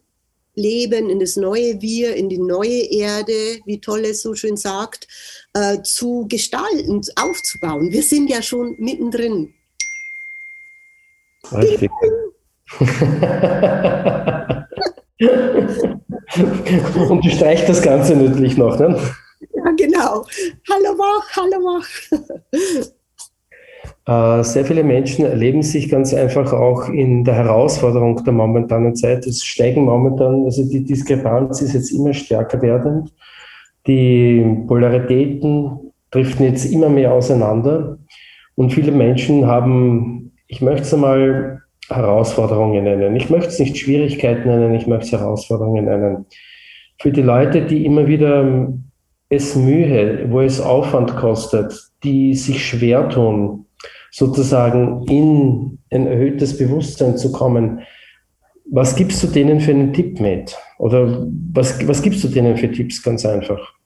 Leben, 0.56 1.08
in 1.10 1.20
das 1.20 1.36
neue 1.36 1.80
Wir, 1.80 2.16
in 2.16 2.28
die 2.28 2.38
neue 2.38 2.90
Erde, 2.90 3.60
wie 3.64 3.80
toll 3.80 4.00
es 4.00 4.22
so 4.22 4.34
schön 4.34 4.56
sagt, 4.56 5.06
äh, 5.54 5.80
zu 5.82 6.26
gestalten, 6.28 7.00
aufzubauen. 7.14 7.92
Wir 7.92 8.02
sind 8.02 8.28
ja 8.28 8.42
schon 8.42 8.74
mittendrin. 8.78 9.54
Richtig. 11.52 11.88
Und 17.08 17.24
du 17.24 17.30
streichst 17.30 17.68
das 17.68 17.82
Ganze 17.82 18.16
natürlich 18.16 18.56
noch, 18.56 18.78
ne? 18.78 18.96
Ja, 19.54 19.72
genau. 19.76 20.24
Hallo 20.70 20.98
wach, 20.98 21.36
hallo 21.36 21.56
wach. 21.64 21.88
Äh, 24.06 24.42
sehr 24.42 24.64
viele 24.64 24.84
Menschen 24.84 25.26
erleben 25.26 25.62
sich 25.62 25.88
ganz 25.90 26.14
einfach 26.14 26.52
auch 26.52 26.88
in 26.88 27.24
der 27.24 27.34
Herausforderung 27.34 28.22
der 28.24 28.32
momentanen 28.32 28.94
Zeit. 28.94 29.26
Es 29.26 29.44
steigen 29.44 29.84
momentan, 29.84 30.44
also 30.44 30.64
die 30.68 30.84
Diskrepanz 30.84 31.60
ist 31.60 31.74
jetzt 31.74 31.90
immer 31.90 32.14
stärker 32.14 32.62
werdend. 32.62 33.12
Die 33.86 34.64
Polaritäten 34.66 35.92
driften 36.10 36.46
jetzt 36.46 36.64
immer 36.66 36.88
mehr 36.88 37.12
auseinander. 37.12 37.98
Und 38.54 38.72
viele 38.72 38.92
Menschen 38.92 39.46
haben, 39.46 40.32
ich 40.46 40.60
möchte 40.62 40.82
es 40.82 40.94
einmal 40.94 41.62
Herausforderungen 41.88 42.84
nennen. 42.84 43.16
Ich 43.16 43.30
möchte 43.30 43.48
es 43.48 43.58
nicht 43.58 43.76
Schwierigkeiten 43.78 44.48
nennen, 44.48 44.74
ich 44.74 44.86
möchte 44.86 45.06
es 45.06 45.12
Herausforderungen 45.12 45.86
nennen. 45.86 46.26
Für 47.00 47.12
die 47.12 47.22
Leute, 47.22 47.62
die 47.62 47.84
immer 47.86 48.06
wieder 48.06 48.68
es 49.30 49.56
Mühe, 49.56 50.26
wo 50.30 50.40
es 50.40 50.60
Aufwand 50.60 51.16
kostet, 51.16 51.72
die 52.02 52.34
sich 52.34 52.64
schwer 52.64 53.08
tun, 53.08 53.66
sozusagen 54.10 55.04
in 55.06 55.78
ein 55.90 56.06
erhöhtes 56.06 56.56
Bewusstsein 56.56 57.16
zu 57.16 57.30
kommen. 57.32 57.80
Was 58.70 58.96
gibst 58.96 59.22
du 59.22 59.26
denen 59.26 59.60
für 59.60 59.70
einen 59.70 59.92
Tipp 59.92 60.20
mit? 60.20 60.56
Oder 60.78 61.26
was, 61.52 61.86
was 61.86 62.02
gibst 62.02 62.22
du 62.24 62.28
denen 62.28 62.56
für 62.56 62.70
Tipps 62.70 63.02
ganz 63.02 63.24
einfach? 63.24 63.77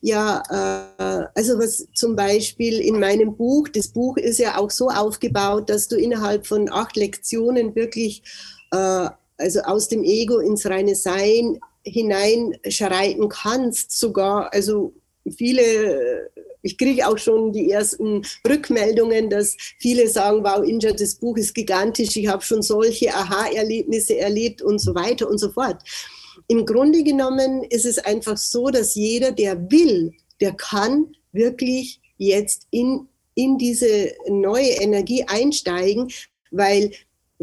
Ja, 0.00 0.42
äh, 0.50 1.26
also 1.34 1.58
was 1.58 1.88
zum 1.94 2.16
Beispiel 2.16 2.80
in 2.80 3.00
meinem 3.00 3.36
Buch, 3.36 3.68
das 3.68 3.88
Buch 3.88 4.16
ist 4.16 4.38
ja 4.38 4.58
auch 4.58 4.70
so 4.70 4.88
aufgebaut, 4.88 5.70
dass 5.70 5.88
du 5.88 5.96
innerhalb 5.96 6.46
von 6.46 6.70
acht 6.70 6.96
Lektionen 6.96 7.74
wirklich, 7.74 8.22
äh, 8.70 9.08
also 9.38 9.60
aus 9.62 9.88
dem 9.88 10.04
Ego 10.04 10.38
ins 10.38 10.66
reine 10.66 10.94
Sein 10.94 11.58
hineinschreiten 11.84 13.28
kannst, 13.28 13.92
sogar, 13.98 14.52
also 14.52 14.92
viele, 15.36 16.30
ich 16.62 16.78
kriege 16.78 17.08
auch 17.08 17.18
schon 17.18 17.52
die 17.52 17.70
ersten 17.70 18.22
Rückmeldungen, 18.48 19.30
dass 19.30 19.56
viele 19.78 20.08
sagen, 20.08 20.44
wow, 20.44 20.64
Inja, 20.64 20.92
das 20.92 21.16
Buch 21.16 21.36
ist 21.36 21.54
gigantisch, 21.54 22.16
ich 22.16 22.28
habe 22.28 22.42
schon 22.42 22.62
solche 22.62 23.12
Aha-Erlebnisse 23.12 24.16
erlebt 24.18 24.62
und 24.62 24.78
so 24.78 24.94
weiter 24.94 25.28
und 25.28 25.38
so 25.38 25.50
fort. 25.50 25.82
Im 26.48 26.66
Grunde 26.66 27.02
genommen 27.02 27.64
ist 27.64 27.84
es 27.84 27.98
einfach 27.98 28.36
so, 28.36 28.68
dass 28.68 28.94
jeder, 28.94 29.32
der 29.32 29.70
will, 29.70 30.12
der 30.40 30.52
kann 30.52 31.14
wirklich 31.32 32.00
jetzt 32.18 32.66
in, 32.70 33.08
in 33.34 33.58
diese 33.58 34.12
neue 34.28 34.70
Energie 34.70 35.24
einsteigen, 35.24 36.10
weil 36.50 36.92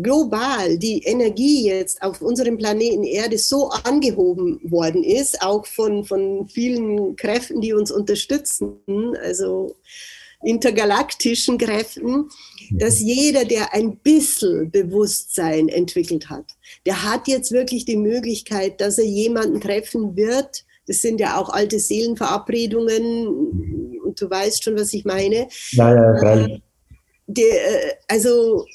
global 0.01 0.77
die 0.77 1.03
Energie 1.03 1.67
jetzt 1.67 2.01
auf 2.01 2.21
unserem 2.21 2.57
Planeten 2.57 3.03
Erde 3.03 3.37
so 3.37 3.69
angehoben 3.69 4.59
worden 4.63 5.03
ist, 5.03 5.41
auch 5.41 5.65
von, 5.65 6.05
von 6.05 6.47
vielen 6.47 7.15
Kräften, 7.15 7.61
die 7.61 7.73
uns 7.73 7.91
unterstützen, 7.91 8.77
also 9.21 9.75
intergalaktischen 10.43 11.57
Kräften, 11.57 12.29
dass 12.71 12.99
jeder, 12.99 13.45
der 13.45 13.73
ein 13.73 13.97
bisschen 13.97 14.71
Bewusstsein 14.71 15.67
entwickelt 15.69 16.29
hat, 16.29 16.45
der 16.85 17.03
hat 17.03 17.27
jetzt 17.27 17.51
wirklich 17.51 17.85
die 17.85 17.97
Möglichkeit, 17.97 18.79
dass 18.79 18.97
er 18.97 19.05
jemanden 19.05 19.59
treffen 19.59 20.15
wird. 20.15 20.65
Das 20.87 21.01
sind 21.01 21.19
ja 21.19 21.37
auch 21.37 21.49
alte 21.49 21.79
Seelenverabredungen 21.79 23.27
und 24.03 24.21
du 24.21 24.29
weißt 24.29 24.63
schon, 24.63 24.77
was 24.77 24.93
ich 24.93 25.05
meine. 25.05 25.47
Ja, 25.71 25.93
ja, 25.93 26.45
äh, 26.45 26.59
der, 27.27 27.97
also 28.07 28.65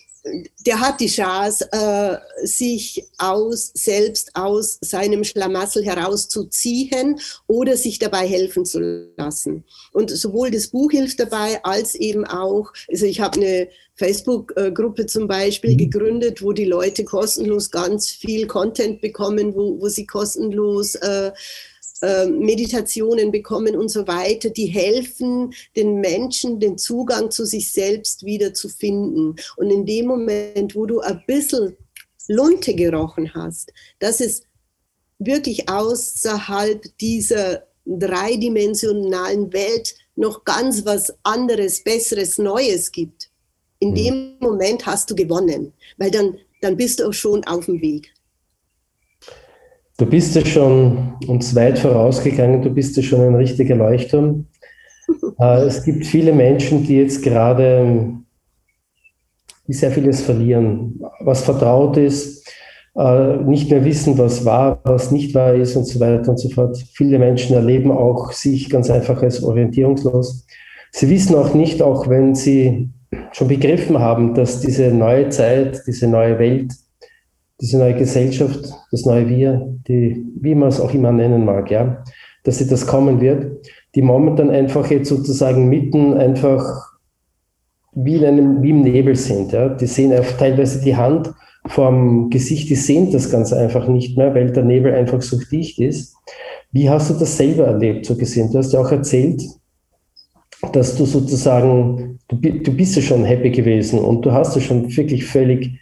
der 0.67 0.81
hat 0.81 1.01
die 1.01 1.09
Chance, 1.09 1.69
äh, 1.73 2.47
sich 2.47 3.05
aus, 3.19 3.71
selbst 3.75 4.31
aus 4.35 4.79
seinem 4.81 5.23
Schlamassel 5.25 5.85
herauszuziehen 5.85 7.21
oder 7.47 7.77
sich 7.77 7.99
dabei 7.99 8.27
helfen 8.27 8.65
zu 8.65 9.13
lassen. 9.17 9.65
Und 9.93 10.11
sowohl 10.11 10.51
das 10.51 10.69
Buch 10.69 10.91
hilft 10.93 11.21
dabei, 11.21 11.63
als 11.65 11.95
eben 11.95 12.25
auch, 12.25 12.73
also 12.89 13.05
ich 13.05 13.21
habe 13.21 13.41
eine 13.41 13.69
Facebook-Gruppe 13.97 15.07
zum 15.07 15.29
Beispiel 15.29 15.73
mhm. 15.73 15.79
gegründet, 15.79 16.43
wo 16.43 16.53
die 16.53 16.65
Leute 16.65 17.05
kostenlos 17.05 17.71
ganz 17.71 18.11
viel 18.11 18.47
Content 18.47 19.01
bekommen, 19.01 19.55
wo, 19.55 19.81
wo 19.81 19.89
sie 19.89 20.07
kostenlos 20.07 20.95
äh, 20.97 21.33
ähm, 22.05 22.41
Meditationen 22.41 23.33
bekommen 23.33 23.77
und 23.77 23.89
so 23.89 24.07
weiter, 24.07 24.51
die 24.51 24.67
helfen 24.67 25.55
den 25.75 26.01
Menschen, 26.01 26.61
den 26.61 26.77
Zugang 26.77 27.31
zu 27.31 27.47
sich 27.47 27.73
selbst 27.73 28.25
wieder 28.25 28.53
zu 28.53 28.69
finden. 28.69 29.37
Und 29.57 29.71
in 29.71 29.87
dem 29.87 30.07
Moment, 30.07 30.75
wo 30.75 30.85
du 30.85 31.01
ein 31.01 31.23
bisschen 31.27 31.77
Lunte 32.29 32.75
gerochen 32.75 33.33
hast, 33.35 33.73
dass 34.01 34.21
es 34.21 34.43
wirklich 35.19 35.69
außerhalb 35.69 36.85
dieser 37.01 37.67
dreidimensionalen 37.87 39.53
Welt 39.53 39.95
noch 40.17 40.45
ganz 40.45 40.85
was 40.85 41.13
anderes, 41.23 41.83
besseres, 41.83 42.39
Neues 42.39 42.93
gibt. 42.93 43.31
In 43.79 43.91
mhm. 43.91 43.95
dem 43.95 44.37
Moment 44.41 44.85
hast 44.85 45.11
du 45.11 45.15
gewonnen, 45.15 45.73
weil 45.97 46.11
dann, 46.11 46.39
dann 46.61 46.77
bist 46.77 47.01
du 47.01 47.09
auch 47.09 47.13
schon 47.13 47.45
auf 47.45 47.67
dem 47.67 47.81
Weg. 47.81 48.13
Du 49.97 50.07
bist 50.07 50.35
ja 50.35 50.45
schon 50.45 51.15
uns 51.29 51.55
weit 51.55 51.79
vorausgegangen, 51.79 52.63
du 52.63 52.71
bist 52.71 52.97
ja 52.97 53.03
schon 53.03 53.21
ein 53.21 53.35
richtiger 53.37 53.77
Leuchtturm. 53.77 54.47
Äh, 55.39 55.65
es 55.65 55.83
gibt 55.83 56.07
viele 56.07 56.33
Menschen, 56.33 56.85
die 56.85 56.97
jetzt 56.97 57.23
gerade 57.23 58.15
die 59.67 59.73
sehr 59.73 59.91
vieles 59.91 60.23
verlieren, 60.23 61.01
was 61.21 61.43
vertraut 61.43 61.97
ist, 61.97 62.49
äh, 62.97 63.37
nicht 63.39 63.71
mehr 63.71 63.85
wissen, 63.85 64.17
was 64.17 64.45
wahr, 64.45 64.81
was 64.85 65.11
nicht 65.11 65.35
wahr 65.35 65.55
ist 65.55 65.77
und 65.77 65.87
so 65.87 65.99
weiter 66.01 66.31
und 66.31 66.39
so 66.39 66.49
fort. 66.51 66.77
Viele 66.95 67.19
Menschen 67.19 67.55
erleben 67.55 67.91
auch 67.91 68.33
sich 68.33 68.71
ganz 68.71 68.91
einfach 68.91 69.23
als 69.23 69.43
orientierungslos. 69.43 70.47
Sie 70.93 71.11
wissen 71.11 71.35
auch 71.35 71.55
nicht, 71.55 71.83
auch 71.83 72.09
wenn 72.09 72.35
sie 72.35 72.91
schon 73.33 73.49
begriffen 73.49 73.99
haben, 73.99 74.35
dass 74.35 74.61
diese 74.61 74.89
neue 74.89 75.29
Zeit, 75.31 75.83
diese 75.87 76.07
neue 76.07 76.39
Welt 76.39 76.73
diese 77.61 77.79
neue 77.79 77.95
Gesellschaft, 77.95 78.73
das 78.91 79.05
neue 79.07 79.29
Wir, 79.29 79.75
die, 79.89 80.25
wie 80.41 80.55
man 80.55 80.69
es 80.69 80.81
auch 80.81 80.93
immer 80.93 81.13
nennen 81.13 81.45
mag, 81.45 81.71
ja, 81.71 82.03
dass 82.43 82.59
sie 82.59 82.67
das 82.67 82.87
kommen 82.87 83.21
wird, 83.21 83.67
die 83.95 84.03
momentan 84.03 84.51
einfach 84.51 84.91
jetzt 84.91 85.09
sozusagen 85.09 85.69
mitten 85.69 86.15
einfach 86.15 86.65
wie, 87.95 88.17
in 88.17 88.25
einem, 88.25 88.63
wie 88.63 88.71
im 88.71 88.83
Nebel 88.83 89.15
sind. 89.17 89.53
Ja. 89.53 89.69
Die 89.69 89.87
sehen 89.87 90.13
einfach 90.13 90.37
teilweise 90.37 90.81
die 90.81 90.97
Hand 90.97 91.33
vorm 91.67 92.29
Gesicht, 92.29 92.69
die 92.69 92.75
sehen 92.75 93.11
das 93.13 93.31
ganz 93.31 93.53
einfach 93.53 93.89
nicht 93.89 94.19
mehr, 94.19 94.35
weil 94.35 94.53
der 94.53 94.65
Nebel 94.65 94.93
einfach 94.93 95.23
so 95.23 95.39
dicht 95.51 95.79
ist. 95.79 96.15
Wie 96.73 96.91
hast 96.91 97.11
du 97.11 97.15
das 97.15 97.37
selber 97.37 97.67
erlebt, 97.67 98.05
so 98.05 98.17
gesehen? 98.17 98.51
Du 98.51 98.59
hast 98.59 98.73
ja 98.73 98.81
auch 98.81 98.91
erzählt, 98.91 99.43
dass 100.73 100.97
du 100.97 101.05
sozusagen, 101.05 102.19
du, 102.29 102.37
du 102.37 102.73
bist 102.73 102.97
ja 102.97 103.03
schon 103.03 103.25
happy 103.25 103.51
gewesen 103.51 104.01
und 104.01 104.27
du 104.27 104.33
hast 104.33 104.57
ja 104.57 104.61
schon 104.61 104.95
wirklich 104.95 105.25
völlig 105.25 105.79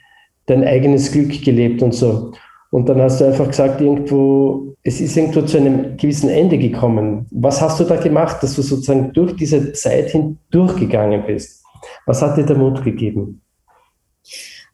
dein 0.47 0.65
eigenes 0.65 1.13
Glück 1.13 1.43
gelebt 1.43 1.83
und 1.83 1.95
so. 1.95 2.33
Und 2.71 2.89
dann 2.89 3.01
hast 3.03 3.21
du 3.21 3.27
einfach 3.27 3.49
gesagt, 3.49 3.81
irgendwo, 3.81 4.75
es 4.83 5.01
ist 5.01 5.17
irgendwo 5.17 5.43
zu 5.43 5.59
einem 5.59 5.97
gewissen 5.97 6.31
Ende 6.31 6.57
gekommen. 6.59 7.27
Was 7.31 7.61
hast 7.61 7.79
du 7.81 7.85
da 7.85 7.97
gemacht, 7.97 8.43
dass 8.43 8.57
du 8.57 8.63
sozusagen 8.63 9.13
durch 9.13 9.37
diese 9.37 9.73
Zeit 9.75 10.11
hindurchgegangen 10.11 11.25
bist? 11.27 11.63
Was 12.07 12.23
hat 12.23 12.39
dir 12.39 12.47
der 12.47 12.57
Mut 12.57 12.83
gegeben? 12.83 13.43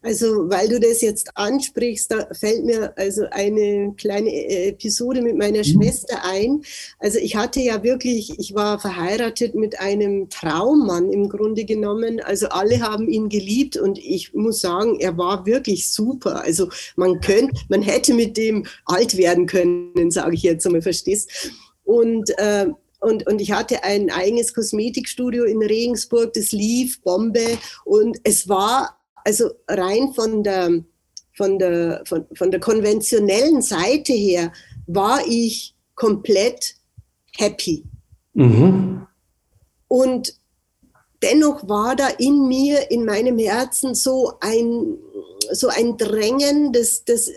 Also, 0.09 0.49
weil 0.49 0.71
du 0.71 0.81
das 0.81 1.03
jetzt 1.03 1.29
ansprichst, 1.35 2.11
da 2.11 2.29
fällt 2.33 2.65
mir 2.65 2.95
also 2.97 3.27
eine 3.31 3.93
kleine 3.99 4.31
äh, 4.31 4.69
Episode 4.71 5.21
mit 5.21 5.37
meiner 5.37 5.59
mhm. 5.59 5.65
Schwester 5.65 6.25
ein. 6.25 6.63
Also, 6.99 7.19
ich 7.19 7.37
hatte 7.37 7.61
ja 7.61 7.83
wirklich, 7.83 8.39
ich 8.39 8.55
war 8.55 8.81
verheiratet 8.81 9.55
mit 9.55 9.79
einem 9.79 10.31
Traummann 10.31 11.13
im 11.13 11.29
Grunde 11.29 11.67
genommen. 11.67 12.21
Also, 12.21 12.49
alle 12.49 12.81
haben 12.81 13.07
ihn 13.07 13.29
geliebt 13.29 13.77
und 13.77 13.99
ich 13.99 14.33
muss 14.33 14.63
sagen, 14.63 14.99
er 14.99 15.19
war 15.19 15.45
wirklich 15.45 15.93
super. 15.93 16.43
Also, 16.43 16.71
man 16.97 17.21
könnte, 17.21 17.61
man 17.69 17.83
hätte 17.83 18.15
mit 18.15 18.39
dem 18.39 18.65
alt 18.87 19.19
werden 19.19 19.45
können, 19.45 20.11
sage 20.11 20.37
ich 20.37 20.43
jetzt 20.43 20.65
einmal, 20.65 20.81
verstehst? 20.81 21.53
Und, 21.85 22.31
äh, 22.39 22.69
und, 23.01 23.27
und 23.27 23.43
ich 23.43 23.53
hatte 23.53 23.85
ein 23.85 24.11
eigenes 24.11 24.55
Kosmetikstudio 24.55 25.45
in 25.45 25.63
Regensburg, 25.63 26.33
das 26.33 26.51
lief 26.53 27.03
Bombe 27.03 27.59
und 27.85 28.17
es 28.25 28.49
war 28.49 28.98
also 29.29 29.51
rein 29.69 30.15
von 30.15 30.43
der, 30.43 30.83
von 31.37 31.59
der, 31.59 32.03
von, 32.07 32.25
von 32.35 32.51
der 32.51 32.61
konventionellen 32.61 33.61
Seite 33.61 34.15
her 34.15 34.55
war 34.87 35.21
ich 35.27 35.75
komplett 35.95 36.77
happy. 37.37 37.85
Mhm. 38.33 39.07
Und 39.87 40.35
dennoch 41.23 41.69
war 41.69 41.95
da 41.95 42.09
in 42.09 42.49
mir, 42.49 42.91
in 42.91 43.05
meinem 43.05 43.39
Herzen 43.39 43.95
so 43.95 44.33
ein, 44.41 44.97
so 45.53 45.69
ein 45.69 45.99
Drängen, 45.99 46.73
dass, 46.73 47.05
dass, 47.05 47.31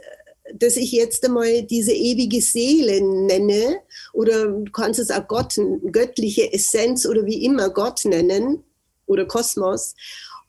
dass 0.54 0.78
ich 0.78 0.94
jetzt 0.94 1.26
einmal 1.26 1.64
diese 1.64 1.92
ewige 1.92 2.42
Seele 2.42 3.02
nenne, 3.02 3.82
oder 4.14 4.48
du 4.48 4.72
kannst 4.72 4.98
es 5.02 5.12
auch 5.12 5.28
Gott, 5.28 5.60
göttliche 5.92 6.54
Essenz 6.54 7.06
oder 7.06 7.26
wie 7.26 7.44
immer 7.44 7.70
Gott 7.70 8.06
nennen, 8.06 8.64
oder 9.12 9.26
Kosmos. 9.26 9.94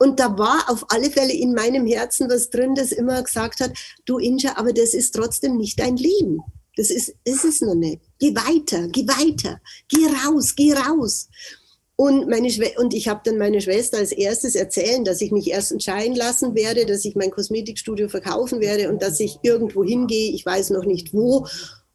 Und 0.03 0.19
da 0.19 0.37
war 0.37 0.65
auf 0.69 0.85
alle 0.89 1.13
Fälle 1.13 1.33
in 1.33 1.55
meinem 1.55 1.87
Herzen 1.87 2.29
was 2.29 2.51
drin, 2.51 2.75
das 2.75 2.91
immer 2.91 3.23
gesagt 3.23 3.61
hat, 3.61 3.71
du 4.05 4.19
Inja, 4.19 4.57
aber 4.57 4.73
das 4.73 4.95
ist 4.95 5.15
trotzdem 5.15 5.57
nicht 5.57 5.79
dein 5.79 5.97
Leben. 5.97 6.41
Das 6.77 6.91
ist, 6.91 7.15
ist 7.23 7.45
es 7.45 7.61
noch 7.61 7.77
nicht. 7.77 8.01
Geh 8.19 8.35
weiter, 8.35 8.89
geh 8.89 9.07
weiter, 9.07 9.61
geh 9.87 10.05
raus, 10.07 10.57
geh 10.57 10.73
raus. 10.73 11.29
Und, 11.95 12.29
meine 12.29 12.49
und 12.79 12.95
ich 12.95 13.07
habe 13.07 13.21
dann 13.23 13.39
meine 13.39 13.61
Schwester 13.61 13.99
als 13.99 14.11
erstes 14.11 14.57
erzählen, 14.57 15.05
dass 15.05 15.21
ich 15.21 15.31
mich 15.31 15.49
erst 15.49 15.71
entscheiden 15.71 16.17
lassen 16.17 16.57
werde, 16.57 16.85
dass 16.85 17.05
ich 17.05 17.15
mein 17.15 17.31
Kosmetikstudio 17.31 18.09
verkaufen 18.09 18.59
werde 18.59 18.89
und 18.89 19.03
dass 19.03 19.21
ich 19.21 19.39
irgendwo 19.43 19.85
hingehe, 19.85 20.33
ich 20.33 20.45
weiß 20.45 20.71
noch 20.71 20.85
nicht 20.85 21.15
wo, 21.15 21.47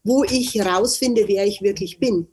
wo 0.06 0.24
ich 0.24 0.56
herausfinde, 0.56 1.28
wer 1.28 1.46
ich 1.46 1.62
wirklich 1.62 2.00
bin. 2.00 2.30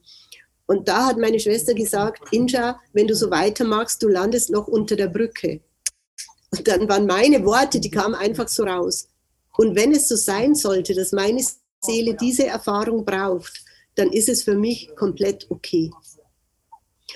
Und 0.67 0.89
da 0.89 1.07
hat 1.07 1.19
meine 1.19 1.39
Schwester 1.39 1.75
gesagt, 1.75 2.23
Inja, 2.33 2.81
wenn 2.93 3.07
du 3.07 3.15
so 3.15 3.31
weitermachst, 3.31 4.03
du 4.03 4.09
landest 4.09 4.51
noch 4.51 4.67
unter 4.67 4.97
der 4.97 5.09
Brücke. 5.09 5.61
Und 6.51 6.67
dann 6.67 6.89
waren 6.89 7.07
meine 7.07 7.45
Worte, 7.45 7.81
die 7.81 7.91
kamen 7.91 8.15
einfach 8.15 8.49
so 8.49 8.65
raus. 8.65 9.09
Und 9.57 9.77
wenn 9.77 9.93
es 9.93 10.09
so 10.09 10.17
sein 10.17 10.55
sollte, 10.55 10.95
dass 10.95 11.13
meine 11.13 11.45
Seele 11.81 12.15
diese 12.15 12.47
Erfahrung 12.47 13.05
braucht, 13.05 13.63
dann 13.95 14.11
ist 14.13 14.29
es 14.29 14.43
für 14.43 14.55
mich 14.55 14.91
komplett 14.97 15.47
okay. 15.51 15.91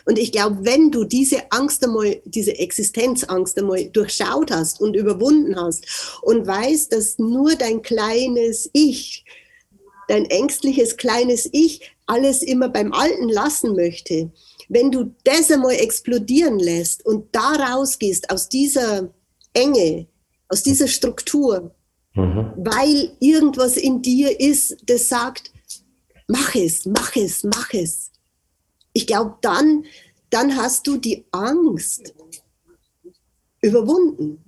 Und 0.04 0.18
ich 0.18 0.32
glaube, 0.32 0.58
wenn 0.62 0.90
du 0.90 1.04
diese 1.04 1.50
Angst 1.50 1.84
einmal, 1.84 2.20
diese 2.24 2.56
Existenzangst 2.56 3.58
einmal 3.58 3.86
durchschaut 3.86 4.50
hast 4.50 4.80
und 4.80 4.94
überwunden 4.94 5.56
hast 5.60 5.84
und 6.22 6.46
weißt, 6.46 6.92
dass 6.92 7.18
nur 7.18 7.54
dein 7.56 7.82
kleines 7.82 8.70
Ich, 8.72 9.24
dein 10.06 10.26
ängstliches 10.26 10.96
kleines 10.96 11.48
Ich 11.52 11.80
alles 12.08 12.42
immer 12.42 12.68
beim 12.68 12.92
Alten 12.92 13.28
lassen 13.28 13.74
möchte, 13.74 14.30
wenn 14.68 14.90
du 14.90 15.14
das 15.24 15.50
einmal 15.50 15.74
explodieren 15.74 16.58
lässt 16.58 17.04
und 17.06 17.34
da 17.34 17.52
rausgehst 17.52 18.30
aus 18.30 18.48
dieser 18.48 19.12
Enge, 19.52 20.06
aus 20.48 20.62
dieser 20.62 20.88
Struktur, 20.88 21.74
mhm. 22.14 22.52
weil 22.56 23.16
irgendwas 23.20 23.76
in 23.76 24.02
dir 24.02 24.40
ist, 24.40 24.76
das 24.86 25.08
sagt, 25.08 25.52
mach 26.26 26.54
es, 26.54 26.86
mach 26.86 27.16
es, 27.16 27.44
mach 27.44 27.72
es, 27.72 28.10
ich 28.92 29.06
glaube, 29.06 29.36
dann, 29.42 29.84
dann 30.30 30.56
hast 30.56 30.86
du 30.86 30.96
die 30.96 31.24
Angst 31.30 32.14
überwunden. 33.60 34.44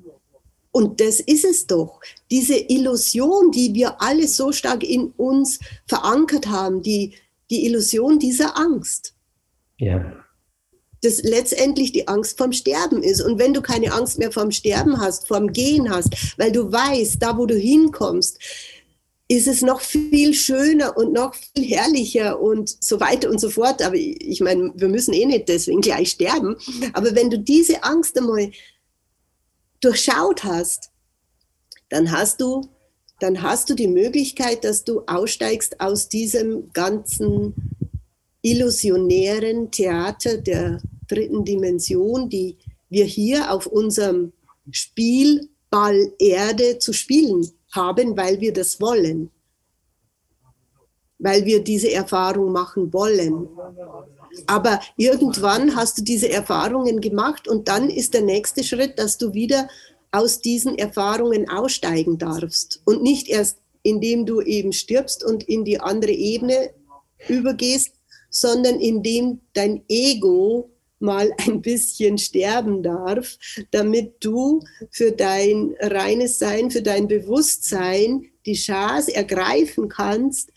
Und 0.72 1.00
das 1.00 1.20
ist 1.20 1.44
es 1.44 1.66
doch. 1.66 2.00
Diese 2.30 2.56
Illusion, 2.56 3.50
die 3.50 3.74
wir 3.74 4.00
alle 4.00 4.28
so 4.28 4.52
stark 4.52 4.84
in 4.84 5.12
uns 5.16 5.58
verankert 5.86 6.46
haben, 6.46 6.82
die, 6.82 7.14
die 7.50 7.66
Illusion 7.66 8.18
dieser 8.18 8.56
Angst. 8.56 9.14
Ja. 9.78 10.24
Das 11.02 11.22
letztendlich 11.22 11.92
die 11.92 12.08
Angst 12.08 12.38
vorm 12.38 12.52
Sterben 12.52 13.02
ist. 13.02 13.22
Und 13.22 13.38
wenn 13.38 13.54
du 13.54 13.62
keine 13.62 13.92
Angst 13.92 14.18
mehr 14.18 14.30
vorm 14.30 14.50
Sterben 14.50 15.00
hast, 15.00 15.28
vorm 15.28 15.52
Gehen 15.52 15.90
hast, 15.90 16.38
weil 16.38 16.52
du 16.52 16.70
weißt, 16.70 17.22
da 17.22 17.36
wo 17.36 17.46
du 17.46 17.56
hinkommst, 17.56 18.38
ist 19.30 19.46
es 19.46 19.62
noch 19.62 19.80
viel 19.80 20.34
schöner 20.34 20.96
und 20.96 21.12
noch 21.12 21.34
viel 21.34 21.64
herrlicher 21.64 22.40
und 22.40 22.68
so 22.82 22.98
weiter 22.98 23.30
und 23.30 23.40
so 23.40 23.48
fort. 23.48 23.80
Aber 23.80 23.94
ich 23.94 24.40
meine, 24.40 24.72
wir 24.74 24.88
müssen 24.88 25.14
eh 25.14 25.24
nicht 25.24 25.48
deswegen 25.48 25.80
gleich 25.80 26.10
sterben. 26.10 26.56
Aber 26.92 27.14
wenn 27.14 27.30
du 27.30 27.38
diese 27.38 27.84
Angst 27.84 28.18
einmal 28.18 28.50
durchschaut 29.80 30.42
hast, 30.42 30.90
dann 31.90 32.10
hast 32.10 32.40
du, 32.40 32.68
dann 33.20 33.42
hast 33.42 33.70
du 33.70 33.74
die 33.74 33.88
Möglichkeit, 33.88 34.64
dass 34.64 34.84
du 34.84 35.02
aussteigst 35.06 35.80
aus 35.80 36.08
diesem 36.08 36.72
ganzen 36.72 37.54
illusionären 38.42 39.70
Theater 39.70 40.38
der 40.38 40.80
dritten 41.06 41.44
Dimension, 41.44 42.28
die 42.28 42.56
wir 42.88 43.04
hier 43.04 43.52
auf 43.52 43.66
unserem 43.66 44.32
Spielball 44.70 46.12
Erde 46.18 46.78
zu 46.78 46.92
spielen 46.92 47.46
haben, 47.72 48.16
weil 48.16 48.40
wir 48.40 48.52
das 48.52 48.80
wollen, 48.80 49.30
weil 51.18 51.44
wir 51.44 51.62
diese 51.62 51.92
Erfahrung 51.92 52.52
machen 52.52 52.92
wollen. 52.92 53.48
Aber 54.46 54.80
irgendwann 54.96 55.76
hast 55.76 55.98
du 55.98 56.02
diese 56.02 56.30
Erfahrungen 56.30 57.00
gemacht 57.00 57.48
und 57.48 57.68
dann 57.68 57.90
ist 57.90 58.14
der 58.14 58.22
nächste 58.22 58.64
Schritt, 58.64 58.98
dass 58.98 59.18
du 59.18 59.34
wieder 59.34 59.68
aus 60.12 60.40
diesen 60.40 60.76
Erfahrungen 60.76 61.48
aussteigen 61.48 62.18
darfst 62.18 62.82
und 62.84 63.02
nicht 63.02 63.28
erst 63.28 63.58
indem 63.82 64.26
du 64.26 64.40
eben 64.40 64.72
stirbst 64.72 65.24
und 65.24 65.42
in 65.44 65.64
die 65.64 65.80
andere 65.80 66.12
Ebene 66.12 66.70
übergehst, 67.28 67.92
sondern 68.28 68.80
indem 68.80 69.40
dein 69.52 69.82
Ego 69.88 70.70
mal 70.98 71.32
ein 71.38 71.62
bisschen 71.62 72.18
sterben 72.18 72.82
darf, 72.82 73.38
damit 73.70 74.14
du 74.20 74.60
für 74.90 75.12
dein 75.12 75.74
reines 75.80 76.38
Sein, 76.38 76.70
für 76.70 76.82
dein 76.82 77.08
Bewusstsein 77.08 78.26
die 78.46 78.54
Chance 78.54 79.14
ergreifen 79.14 79.88
kannst, 79.88 80.50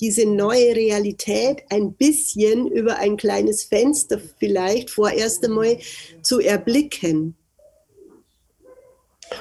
diese 0.00 0.26
neue 0.26 0.74
Realität 0.74 1.62
ein 1.70 1.94
bisschen 1.94 2.66
über 2.66 2.96
ein 2.98 3.16
kleines 3.16 3.62
Fenster 3.62 4.20
vielleicht 4.38 4.90
vorerst 4.90 5.44
einmal 5.44 5.78
zu 6.20 6.40
erblicken. 6.40 7.36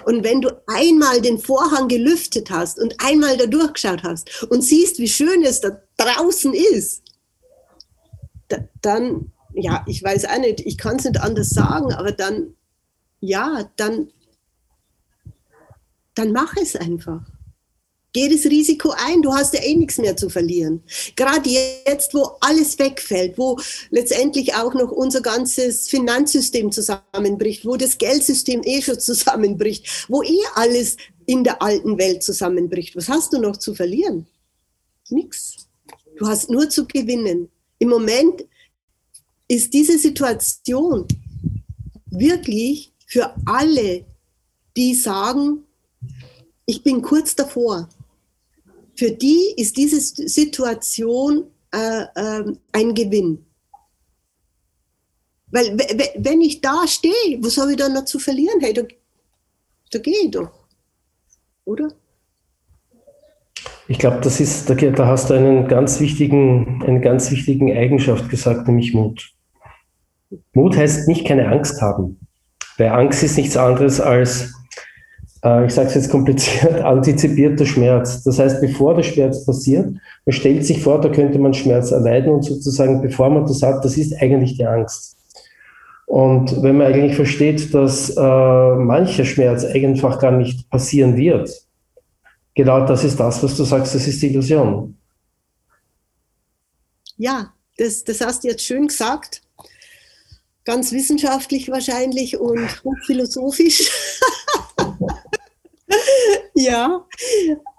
Und 0.06 0.24
wenn 0.24 0.42
du 0.42 0.50
einmal 0.68 1.22
den 1.22 1.40
Vorhang 1.40 1.88
gelüftet 1.88 2.50
hast 2.50 2.80
und 2.80 2.96
einmal 3.00 3.38
da 3.38 3.46
durchgeschaut 3.46 4.04
hast 4.04 4.44
und 4.44 4.62
siehst, 4.62 5.00
wie 5.00 5.08
schön 5.08 5.44
es 5.44 5.62
da 5.62 5.82
draußen 5.98 6.54
ist, 6.54 7.04
dann, 8.82 9.32
ja, 9.54 9.84
ich 9.88 10.04
weiß 10.04 10.26
auch 10.26 10.40
nicht, 10.40 10.60
ich 10.62 10.78
kann 10.78 10.98
es 10.98 11.06
nicht 11.06 11.20
anders 11.20 11.50
sagen, 11.50 11.94
aber 11.94 12.12
dann, 12.12 12.56
ja, 13.20 13.70
dann, 13.78 14.12
dann 16.16 16.32
mach 16.32 16.56
es 16.58 16.76
einfach. 16.76 17.22
Geh 18.14 18.30
das 18.30 18.46
Risiko 18.46 18.94
ein, 18.96 19.24
du 19.24 19.34
hast 19.34 19.56
ja 19.56 19.64
eh 19.64 19.76
nichts 19.76 19.98
mehr 19.98 20.16
zu 20.16 20.30
verlieren. 20.30 20.84
Gerade 21.16 21.50
jetzt, 21.50 22.14
wo 22.14 22.34
alles 22.42 22.78
wegfällt, 22.78 23.40
wo 23.40 23.60
letztendlich 23.90 24.54
auch 24.54 24.76
noch 24.76 24.92
unser 24.92 25.22
ganzes 25.22 25.90
Finanzsystem 25.90 26.72
zusammenbricht, 26.72 27.66
wo 27.66 27.76
das 27.76 27.98
Geldsystem 27.98 28.62
eh 28.64 28.84
schon 28.84 29.00
zusammenbricht, 29.00 30.06
wo 30.10 30.22
eh 30.22 30.44
alles 30.54 30.98
in 31.26 31.44
der 31.44 31.60
alten 31.62 31.98
Welt 31.98 32.22
zusammenbricht. 32.22 32.96
Was 32.96 33.10
hast 33.10 33.34
du 33.34 33.40
noch 33.40 33.58
zu 33.58 33.74
verlieren? 33.74 34.28
Nix. 35.10 35.68
Du 36.18 36.28
hast 36.28 36.52
nur 36.52 36.70
zu 36.70 36.86
gewinnen. 36.86 37.50
Im 37.80 37.90
Moment 37.90 38.46
ist 39.48 39.74
diese 39.74 39.98
Situation 39.98 41.08
wirklich 42.06 42.92
für 43.08 43.34
alle, 43.46 44.06
die 44.78 44.94
sagen, 44.94 45.64
ich 46.66 46.84
bin 46.84 47.02
kurz 47.02 47.36
davor, 47.36 47.90
für 48.96 49.12
die 49.12 49.54
ist 49.58 49.78
diese 49.78 50.00
Situation 50.00 51.46
äh, 51.74 52.04
äh, 52.16 52.54
ein 52.72 52.94
Gewinn. 52.94 53.46
Weil 55.52 55.78
wenn 56.18 56.42
ich 56.42 56.62
da 56.62 56.88
stehe, 56.88 57.38
was 57.42 57.58
habe 57.58 57.72
ich 57.72 57.78
dann 57.78 57.94
noch 57.94 58.06
zu 58.06 58.18
verlieren? 58.18 58.60
Hey, 58.60 58.74
da, 58.74 58.82
da 59.92 60.00
gehe 60.00 60.26
ich 60.26 60.32
doch. 60.32 60.52
Oder? 61.66 61.90
Ich 63.88 64.00
glaube, 64.00 64.22
das 64.22 64.40
ist, 64.40 64.70
da, 64.70 64.74
da, 64.74 65.08
hast 65.08 65.30
du 65.30 65.36
einen 65.36 65.68
ganz 65.68 66.00
wichtigen, 66.00 66.82
eine 66.86 67.02
ganz 67.02 67.30
wichtigen 67.32 67.72
Eigenschaft 67.72 68.30
gesagt, 68.30 68.68
nämlich 68.68 68.94
Mut. 68.94 69.34
Mut 70.54 70.76
heißt 70.76 71.08
nicht 71.08 71.28
keine 71.28 71.50
Angst 71.50 71.82
haben. 71.82 72.20
Weil 72.78 72.90
Angst 72.90 73.22
ist 73.24 73.38
nichts 73.38 73.56
anderes 73.56 74.02
als 74.02 74.54
äh, 75.44 75.66
ich 75.66 75.74
sage 75.74 75.90
es 75.90 75.96
jetzt 75.96 76.10
kompliziert, 76.10 76.82
antizipierter 76.84 77.66
Schmerz. 77.66 78.24
Das 78.24 78.40
heißt, 78.40 78.62
bevor 78.62 78.96
der 78.96 79.04
Schmerz 79.04 79.46
passiert, 79.46 79.94
man 80.26 80.34
stellt 80.34 80.66
sich 80.66 80.82
vor, 80.82 81.02
da 81.02 81.10
könnte 81.10 81.40
man 81.40 81.54
Schmerz 81.54 81.92
erleiden 81.92 82.32
und 82.34 82.44
sozusagen, 82.44 83.02
bevor 83.02 83.30
man 83.30 83.46
das 83.46 83.62
hat, 83.62 83.84
das 83.84 83.98
ist 83.98 84.14
eigentlich 84.22 84.58
die 84.58 84.66
Angst. 84.66 85.18
Und 86.06 86.62
wenn 86.62 86.78
man 86.78 86.88
eigentlich 86.88 87.16
versteht, 87.16 87.74
dass 87.74 88.10
äh, 88.10 88.76
mancher 88.76 89.26
Schmerz 89.26 89.64
einfach 89.64 90.20
gar 90.20 90.32
nicht 90.32 90.70
passieren 90.70 91.16
wird, 91.18 91.50
genau 92.56 92.86
das 92.86 93.04
ist 93.04 93.20
das, 93.20 93.42
was 93.44 93.58
du 93.58 93.64
sagst, 93.64 93.96
das 93.96 94.08
ist 94.08 94.22
die 94.22 94.28
Illusion. 94.28 94.98
Ja, 97.18 97.54
das, 97.78 98.04
das 98.04 98.22
hast 98.22 98.44
du 98.44 98.50
jetzt 98.50 98.66
schön 98.66 98.88
gesagt. 98.88 99.42
Ganz 100.66 100.92
wissenschaftlich 100.92 101.70
wahrscheinlich 101.70 102.40
und 102.40 102.84
hochphilosophisch. 102.84 103.90
ja, 106.56 107.08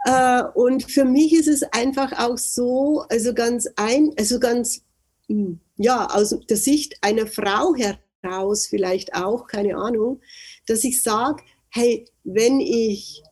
äh, 0.04 0.42
und 0.54 0.90
für 0.90 1.04
mich 1.04 1.32
ist 1.34 1.48
es 1.48 1.62
einfach 1.72 2.12
auch 2.18 2.38
so, 2.38 3.04
also 3.08 3.34
ganz 3.34 3.68
ein, 3.76 4.12
also 4.18 4.38
ganz, 4.38 4.82
hm, 5.28 5.60
ja, 5.76 6.08
aus 6.10 6.36
der 6.48 6.56
Sicht 6.56 6.96
einer 7.00 7.26
Frau 7.26 7.74
heraus 7.74 8.66
vielleicht 8.66 9.14
auch, 9.14 9.46
keine 9.46 9.76
Ahnung, 9.76 10.20
dass 10.66 10.84
ich 10.84 11.02
sage, 11.02 11.42
hey, 11.70 12.06
wenn 12.24 12.60
ich, 12.60 13.22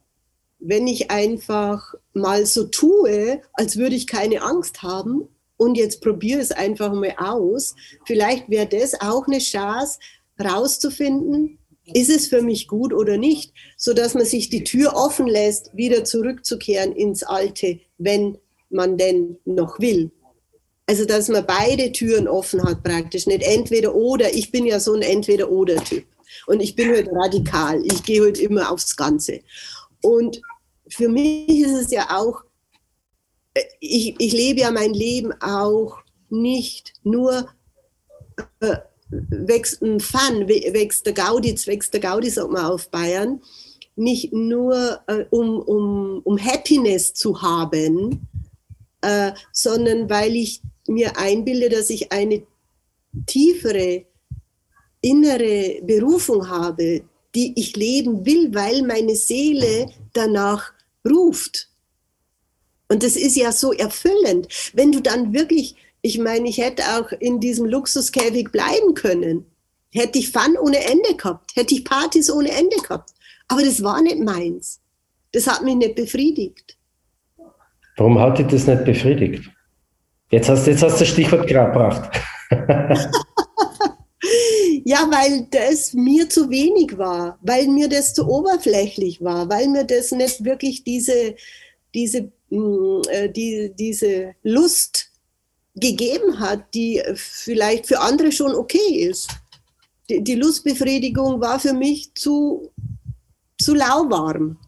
wenn 0.58 0.86
ich 0.86 1.10
einfach 1.10 1.94
mal 2.12 2.46
so 2.46 2.64
tue, 2.64 3.40
als 3.52 3.76
würde 3.76 3.96
ich 3.96 4.06
keine 4.06 4.42
Angst 4.42 4.82
haben 4.82 5.28
und 5.56 5.76
jetzt 5.76 6.00
probiere 6.02 6.40
es 6.40 6.52
einfach 6.52 6.92
mal 6.92 7.14
aus, 7.18 7.74
vielleicht 8.06 8.48
wäre 8.48 8.66
das 8.66 9.00
auch 9.00 9.26
eine 9.26 9.38
Chance, 9.38 9.98
rauszufinden, 10.40 11.58
ist 11.86 12.10
es 12.10 12.28
für 12.28 12.42
mich 12.42 12.68
gut 12.68 12.92
oder 12.92 13.16
nicht, 13.16 13.52
so 13.76 13.92
dass 13.92 14.14
man 14.14 14.24
sich 14.24 14.50
die 14.50 14.64
Tür 14.64 14.94
offen 14.94 15.26
lässt, 15.26 15.76
wieder 15.76 16.04
zurückzukehren 16.04 16.92
ins 16.92 17.22
Alte, 17.22 17.80
wenn 17.98 18.38
man 18.70 18.96
denn 18.96 19.38
noch 19.44 19.78
will. 19.80 20.10
Also, 20.86 21.04
dass 21.04 21.28
man 21.28 21.46
beide 21.46 21.92
Türen 21.92 22.28
offen 22.28 22.62
hat 22.64 22.82
praktisch, 22.82 23.26
nicht 23.26 23.42
entweder 23.42 23.94
oder. 23.94 24.34
Ich 24.34 24.50
bin 24.50 24.66
ja 24.66 24.80
so 24.80 24.94
ein 24.94 25.02
Entweder-oder-Typ. 25.02 26.04
Und 26.46 26.60
ich 26.60 26.74
bin 26.74 26.88
halt 26.88 27.08
radikal. 27.12 27.84
Ich 27.84 28.02
gehe 28.02 28.22
halt 28.22 28.38
immer 28.38 28.70
aufs 28.70 28.96
Ganze. 28.96 29.40
Und 30.02 30.40
für 30.88 31.08
mich 31.08 31.60
ist 31.60 31.72
es 31.72 31.90
ja 31.90 32.18
auch, 32.18 32.42
äh, 33.54 33.62
ich, 33.80 34.16
ich 34.18 34.32
lebe 34.32 34.60
ja 34.60 34.70
mein 34.70 34.92
Leben 34.92 35.32
auch 35.40 35.98
nicht 36.28 36.94
nur 37.04 37.48
äh, 38.60 38.76
wächst 39.12 39.82
ein 39.82 40.00
Fun, 40.00 40.48
wächst 40.48 41.06
der 41.06 41.12
Gaudi, 41.12 41.54
wächst 41.66 41.92
der 41.92 42.00
Gaudi, 42.00 42.30
sagt 42.30 42.50
man 42.50 42.64
auf 42.64 42.90
Bayern, 42.90 43.40
nicht 43.94 44.32
nur 44.32 45.00
äh, 45.06 45.24
um, 45.30 45.60
um, 45.60 46.22
um 46.24 46.38
Happiness 46.38 47.12
zu 47.12 47.42
haben, 47.42 48.26
äh, 49.02 49.32
sondern 49.52 50.08
weil 50.08 50.34
ich 50.34 50.62
mir 50.88 51.16
einbilde, 51.16 51.68
dass 51.68 51.90
ich 51.90 52.10
eine 52.10 52.42
tiefere 53.26 54.06
innere 55.02 55.82
Berufung 55.82 56.48
habe, 56.48 57.02
die 57.34 57.52
ich 57.58 57.76
leben 57.76 58.24
will, 58.24 58.54
weil 58.54 58.82
meine 58.82 59.16
Seele 59.16 59.90
danach 60.12 60.72
ruft. 61.08 61.68
Und 62.88 63.02
das 63.02 63.16
ist 63.16 63.36
ja 63.36 63.52
so 63.52 63.72
erfüllend, 63.72 64.48
wenn 64.74 64.92
du 64.92 65.00
dann 65.00 65.32
wirklich 65.32 65.76
ich 66.02 66.18
meine, 66.18 66.48
ich 66.48 66.58
hätte 66.58 66.82
auch 66.98 67.12
in 67.12 67.38
diesem 67.38 67.66
Luxuskäfig 67.66 68.50
bleiben 68.50 68.94
können. 68.94 69.46
Hätte 69.90 70.18
ich 70.18 70.32
Fun 70.32 70.56
ohne 70.60 70.84
Ende 70.84 71.14
gehabt, 71.16 71.54
hätte 71.54 71.74
ich 71.74 71.84
Partys 71.84 72.30
ohne 72.30 72.50
Ende 72.50 72.76
gehabt. 72.76 73.10
Aber 73.48 73.62
das 73.62 73.82
war 73.82 74.02
nicht 74.02 74.18
meins. 74.18 74.80
Das 75.32 75.46
hat 75.46 75.62
mich 75.62 75.76
nicht 75.76 75.94
befriedigt. 75.94 76.76
Warum 77.96 78.18
hat 78.18 78.38
dich 78.38 78.46
das 78.48 78.66
nicht 78.66 78.84
befriedigt? 78.84 79.48
Jetzt 80.30 80.48
hast, 80.48 80.66
jetzt 80.66 80.82
hast 80.82 80.96
du 80.96 81.00
das 81.00 81.08
Stichwort 81.08 81.46
gebracht. 81.46 82.10
ja, 84.84 85.06
weil 85.10 85.46
das 85.50 85.92
mir 85.92 86.28
zu 86.28 86.48
wenig 86.48 86.96
war, 86.96 87.38
weil 87.42 87.68
mir 87.68 87.88
das 87.88 88.14
zu 88.14 88.26
oberflächlich 88.26 89.22
war, 89.22 89.48
weil 89.50 89.68
mir 89.68 89.84
das 89.84 90.10
nicht 90.10 90.42
wirklich 90.44 90.84
diese, 90.84 91.34
diese, 91.94 92.32
mm, 92.48 93.02
äh, 93.10 93.28
die, 93.28 93.72
diese 93.78 94.34
Lust 94.42 95.11
gegeben 95.74 96.38
hat, 96.38 96.74
die 96.74 97.02
vielleicht 97.14 97.86
für 97.86 98.00
andere 98.00 98.32
schon 98.32 98.54
okay 98.54 99.06
ist. 99.08 99.30
Die, 100.08 100.22
die 100.22 100.34
Lustbefriedigung 100.34 101.40
war 101.40 101.58
für 101.58 101.72
mich 101.72 102.14
zu, 102.14 102.70
zu 103.58 103.74
lauwarm. 103.74 104.58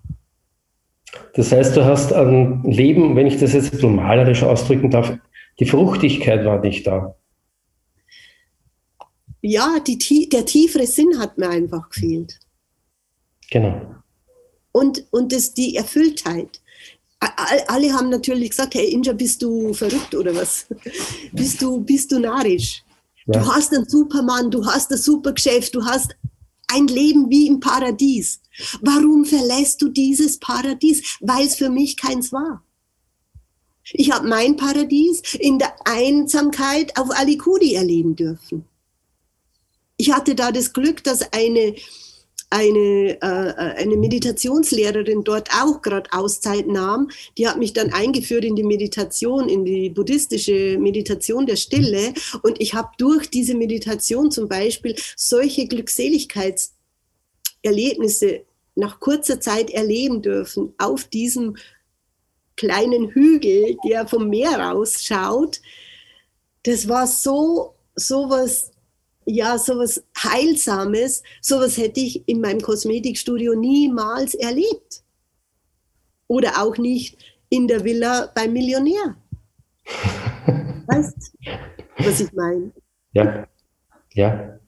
Das 1.34 1.52
heißt, 1.52 1.76
du 1.76 1.84
hast 1.84 2.12
ein 2.12 2.62
Leben, 2.64 3.16
wenn 3.16 3.26
ich 3.26 3.38
das 3.38 3.52
jetzt 3.52 3.78
so 3.78 3.88
malerisch 3.88 4.42
ausdrücken 4.42 4.90
darf, 4.90 5.16
die 5.60 5.66
Fruchtigkeit 5.66 6.44
war 6.44 6.60
nicht 6.60 6.86
da. 6.86 7.14
Ja, 9.40 9.78
die, 9.78 10.28
der 10.28 10.46
tiefere 10.46 10.86
Sinn 10.86 11.18
hat 11.18 11.38
mir 11.38 11.50
einfach 11.50 11.90
gefehlt. 11.90 12.40
Genau. 13.50 13.94
Und, 14.72 15.04
und 15.10 15.32
das, 15.32 15.52
die 15.52 15.76
Erfülltheit. 15.76 16.60
Alle 17.20 17.92
haben 17.92 18.10
natürlich 18.10 18.50
gesagt, 18.50 18.74
hey 18.74 18.90
Inja, 18.90 19.12
bist 19.12 19.40
du 19.42 19.72
verrückt 19.72 20.14
oder 20.14 20.34
was? 20.34 20.66
bist, 21.32 21.62
du, 21.62 21.80
bist 21.80 22.12
du 22.12 22.18
narrisch? 22.18 22.84
Ja. 23.26 23.40
Du 23.40 23.46
hast 23.46 23.72
einen 23.72 23.88
Supermann, 23.88 24.50
du 24.50 24.64
hast 24.66 24.90
ein 24.92 24.98
Supergeschäft, 24.98 25.74
du 25.74 25.84
hast 25.84 26.14
ein 26.68 26.86
Leben 26.86 27.30
wie 27.30 27.46
im 27.46 27.60
Paradies. 27.60 28.40
Warum 28.80 29.24
verlässt 29.24 29.80
du 29.80 29.88
dieses 29.88 30.38
Paradies? 30.38 31.18
Weil 31.20 31.46
es 31.46 31.54
für 31.56 31.70
mich 31.70 31.96
keins 31.96 32.32
war. 32.32 32.62
Ich 33.92 34.10
habe 34.10 34.26
mein 34.26 34.56
Paradies 34.56 35.22
in 35.34 35.58
der 35.58 35.74
Einsamkeit 35.84 36.96
auf 36.98 37.10
Alikudi 37.10 37.74
erleben 37.74 38.16
dürfen. 38.16 38.64
Ich 39.96 40.10
hatte 40.10 40.34
da 40.34 40.50
das 40.50 40.72
Glück, 40.72 41.04
dass 41.04 41.32
eine, 41.32 41.74
eine, 42.54 43.20
äh, 43.20 43.82
eine 43.82 43.96
Meditationslehrerin 43.96 45.24
dort 45.24 45.48
auch 45.60 45.82
gerade 45.82 46.08
Auszeit 46.12 46.68
nahm. 46.68 47.10
Die 47.36 47.48
hat 47.48 47.58
mich 47.58 47.72
dann 47.72 47.92
eingeführt 47.92 48.44
in 48.44 48.54
die 48.54 48.62
Meditation, 48.62 49.48
in 49.48 49.64
die 49.64 49.90
buddhistische 49.90 50.78
Meditation 50.78 51.46
der 51.46 51.56
Stille. 51.56 52.14
Und 52.42 52.60
ich 52.60 52.74
habe 52.74 52.90
durch 52.96 53.28
diese 53.28 53.56
Meditation 53.56 54.30
zum 54.30 54.48
Beispiel 54.48 54.94
solche 55.16 55.66
Glückseligkeitserlebnisse 55.66 58.42
nach 58.76 59.00
kurzer 59.00 59.40
Zeit 59.40 59.70
erleben 59.70 60.22
dürfen 60.22 60.74
auf 60.78 61.02
diesem 61.04 61.56
kleinen 62.56 63.08
Hügel, 63.08 63.76
der 63.84 64.06
vom 64.06 64.28
Meer 64.28 64.60
rausschaut. 64.60 65.60
Das 66.62 66.88
war 66.88 67.08
so, 67.08 67.74
so 67.96 68.30
was, 68.30 68.70
ja, 69.26 69.58
so 69.58 69.78
was 69.78 70.02
Heilsames. 70.16 71.22
So 71.40 71.60
was 71.60 71.76
hätte 71.76 72.00
ich 72.00 72.26
in 72.28 72.40
meinem 72.40 72.60
Kosmetikstudio 72.60 73.54
niemals 73.54 74.34
erlebt. 74.34 75.02
Oder 76.26 76.62
auch 76.62 76.76
nicht 76.78 77.18
in 77.48 77.68
der 77.68 77.84
Villa 77.84 78.30
beim 78.34 78.52
Millionär. 78.52 79.16
weißt 80.86 81.16
du, 81.16 82.04
was 82.04 82.20
ich 82.20 82.32
meine? 82.32 82.72
Ja, 83.12 83.46
ja. 84.14 84.58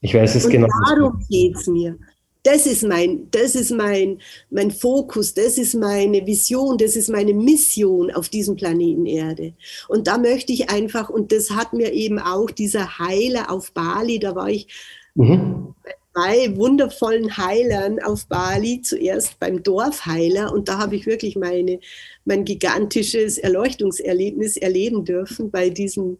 Ich 0.00 0.14
weiß 0.14 0.34
es 0.36 0.44
Und 0.44 0.52
genau. 0.52 0.68
Darum 0.88 1.24
geht 1.28 1.56
es 1.56 1.66
mir. 1.66 1.98
Das 2.46 2.64
ist 2.64 2.84
mein, 2.84 3.28
das 3.32 3.56
ist 3.56 3.72
mein, 3.72 4.20
mein 4.50 4.70
Fokus, 4.70 5.34
das 5.34 5.58
ist 5.58 5.74
meine 5.74 6.24
Vision, 6.24 6.78
das 6.78 6.94
ist 6.94 7.08
meine 7.08 7.34
Mission 7.34 8.12
auf 8.12 8.28
diesem 8.28 8.54
Planeten 8.54 9.04
Erde. 9.04 9.52
Und 9.88 10.06
da 10.06 10.16
möchte 10.16 10.52
ich 10.52 10.70
einfach, 10.70 11.10
und 11.10 11.32
das 11.32 11.50
hat 11.50 11.72
mir 11.72 11.92
eben 11.92 12.20
auch 12.20 12.48
dieser 12.52 13.00
Heiler 13.00 13.50
auf 13.50 13.72
Bali, 13.72 14.20
da 14.20 14.36
war 14.36 14.48
ich 14.48 14.68
mhm. 15.16 15.74
bei 16.14 16.56
wundervollen 16.56 17.36
Heilern 17.36 18.00
auf 18.00 18.28
Bali, 18.28 18.80
zuerst 18.80 19.40
beim 19.40 19.64
Dorfheiler, 19.64 20.52
und 20.52 20.68
da 20.68 20.78
habe 20.78 20.94
ich 20.94 21.04
wirklich 21.04 21.34
meine, 21.34 21.80
mein 22.24 22.44
gigantisches 22.44 23.38
Erleuchtungserlebnis 23.38 24.56
erleben 24.56 25.04
dürfen 25.04 25.50
bei 25.50 25.68
diesem 25.68 26.16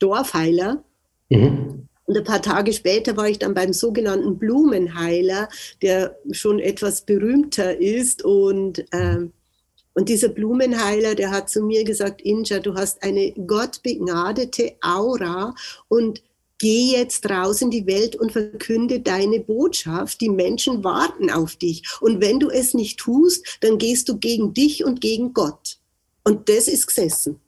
Dorfheiler. 0.00 0.82
Mhm. 1.28 1.86
Und 2.06 2.18
ein 2.18 2.24
paar 2.24 2.42
Tage 2.42 2.72
später 2.72 3.16
war 3.16 3.28
ich 3.28 3.38
dann 3.38 3.54
beim 3.54 3.72
sogenannten 3.72 4.38
Blumenheiler, 4.38 5.48
der 5.80 6.18
schon 6.32 6.58
etwas 6.58 7.02
berühmter 7.02 7.78
ist. 7.80 8.22
Und, 8.22 8.84
ähm, 8.92 9.32
und 9.94 10.08
dieser 10.08 10.28
Blumenheiler, 10.28 11.14
der 11.14 11.30
hat 11.30 11.48
zu 11.48 11.62
mir 11.62 11.84
gesagt, 11.84 12.20
Inja, 12.20 12.58
du 12.58 12.74
hast 12.74 13.02
eine 13.02 13.32
gottbegnadete 13.32 14.74
Aura 14.82 15.54
und 15.88 16.22
geh 16.58 16.92
jetzt 16.92 17.28
raus 17.30 17.62
in 17.62 17.70
die 17.70 17.86
Welt 17.86 18.16
und 18.16 18.32
verkünde 18.32 19.00
deine 19.00 19.40
Botschaft. 19.40 20.20
Die 20.20 20.28
Menschen 20.28 20.84
warten 20.84 21.30
auf 21.30 21.56
dich. 21.56 21.84
Und 22.00 22.20
wenn 22.20 22.38
du 22.38 22.50
es 22.50 22.74
nicht 22.74 22.98
tust, 22.98 23.58
dann 23.60 23.78
gehst 23.78 24.10
du 24.10 24.18
gegen 24.18 24.52
dich 24.52 24.84
und 24.84 25.00
gegen 25.00 25.32
Gott. 25.32 25.78
Und 26.22 26.48
das 26.50 26.68
ist 26.68 26.86
gesessen. 26.86 27.40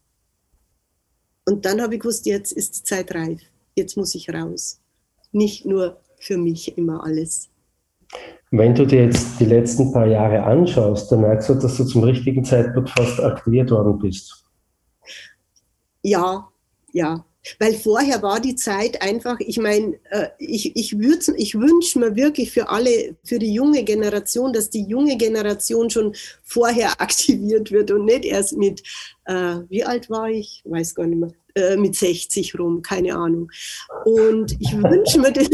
Und 1.45 1.65
dann 1.67 1.81
habe 1.81 1.95
ich 1.95 2.01
gewusst, 2.01 2.27
jetzt 2.27 2.53
ist 2.53 2.79
die 2.79 2.83
Zeit 2.85 3.15
reif 3.15 3.41
jetzt 3.77 3.97
muss 3.97 4.15
ich 4.15 4.29
raus. 4.31 4.81
Nicht 5.33 5.67
nur 5.67 6.01
für 6.19 6.39
mich 6.39 6.77
immer 6.77 7.05
alles. 7.05 7.51
Wenn 8.51 8.75
du 8.75 8.87
dir 8.87 9.05
jetzt 9.05 9.39
die 9.39 9.45
letzten 9.45 9.93
paar 9.93 10.07
Jahre 10.07 10.43
anschaust, 10.43 11.11
dann 11.13 11.21
merkst 11.21 11.49
du, 11.49 11.55
dass 11.55 11.77
du 11.77 11.85
zum 11.85 12.05
richtigen 12.05 12.45
Zeitpunkt 12.45 12.91
fast 12.91 13.21
aktiviert 13.21 13.71
worden 13.71 13.99
bist. 13.99 14.45
Ja, 16.03 16.49
ja. 16.93 17.25
Weil 17.61 17.75
vorher 17.75 18.23
war 18.23 18.41
die 18.41 18.57
Zeit 18.57 19.03
einfach, 19.03 19.39
ich 19.39 19.59
meine, 19.59 19.99
äh, 20.11 20.29
ich, 20.39 20.75
ich, 20.75 20.93
ich 20.93 21.55
wünsche 21.55 21.99
mir 21.99 22.17
wirklich 22.17 22.51
für 22.51 22.69
alle, 22.69 23.17
für 23.23 23.39
die 23.39 23.53
junge 23.53 23.85
Generation, 23.85 24.53
dass 24.53 24.71
die 24.71 24.83
junge 24.83 25.17
Generation 25.17 25.91
schon 25.91 26.15
vorher 26.43 26.91
aktiviert 27.01 27.71
wird 27.71 27.91
und 27.91 28.05
nicht 28.05 28.25
erst 28.25 28.57
mit, 28.57 28.83
äh, 29.27 29.59
wie 29.69 29.85
alt 29.85 30.11
war 30.11 30.29
ich? 30.29 30.63
Weiß 30.65 30.95
gar 30.95 31.07
nicht 31.07 31.19
mehr. 31.19 31.33
Äh, 31.57 31.79
mit 31.79 31.97
60 31.97 32.59
rum, 32.59 32.83
keine 32.83 33.17
Ahnung. 33.17 33.51
Und 34.05 34.53
ich 34.61 34.77
wünsche 34.77 35.19
mir 35.19 35.33
den, 35.33 35.49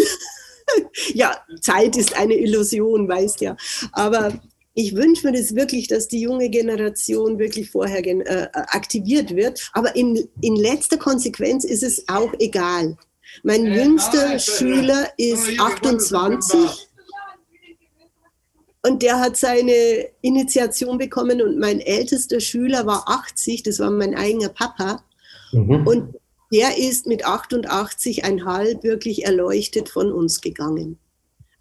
ja, 1.15 1.37
Zeit 1.61 1.97
ist 1.97 2.17
eine 2.17 2.35
Illusion, 2.35 3.09
weißt 3.09 3.41
ja. 3.41 3.57
Aber 3.93 4.33
ich 4.75 4.97
wünsche 4.97 5.29
mir 5.29 5.39
das 5.39 5.55
wirklich, 5.55 5.87
dass 5.87 6.09
die 6.09 6.21
junge 6.21 6.51
Generation 6.51 7.39
wirklich 7.39 7.71
vorher 7.71 8.05
äh, 8.05 8.49
aktiviert 8.53 9.37
wird. 9.37 9.71
Aber 9.75 9.95
in, 9.95 10.29
in 10.41 10.57
letzter 10.57 10.97
Konsequenz 10.97 11.63
ist 11.63 11.85
es 11.85 12.09
auch 12.09 12.33
egal. 12.41 12.97
Mein 13.45 13.65
jüngster 13.67 14.41
Schüler 14.41 15.09
ist 15.19 15.61
28 15.61 16.59
und 18.85 19.03
der 19.03 19.21
hat 19.21 19.37
seine 19.37 20.09
Initiation 20.21 20.99
bekommen 20.99 21.41
und 21.43 21.61
mein 21.61 21.79
ältester 21.79 22.41
Schüler 22.41 22.87
war 22.87 23.09
80, 23.09 23.63
das 23.63 23.79
war 23.79 23.93
mein 23.93 24.17
eigener 24.17 24.49
Papa. 24.49 25.05
Mhm. 25.53 25.87
Und 25.87 26.15
der 26.53 26.77
ist 26.77 27.07
mit 27.07 27.25
88,5 27.27 28.83
wirklich 28.83 29.25
erleuchtet 29.25 29.89
von 29.89 30.13
uns 30.13 30.41
gegangen. 30.41 30.99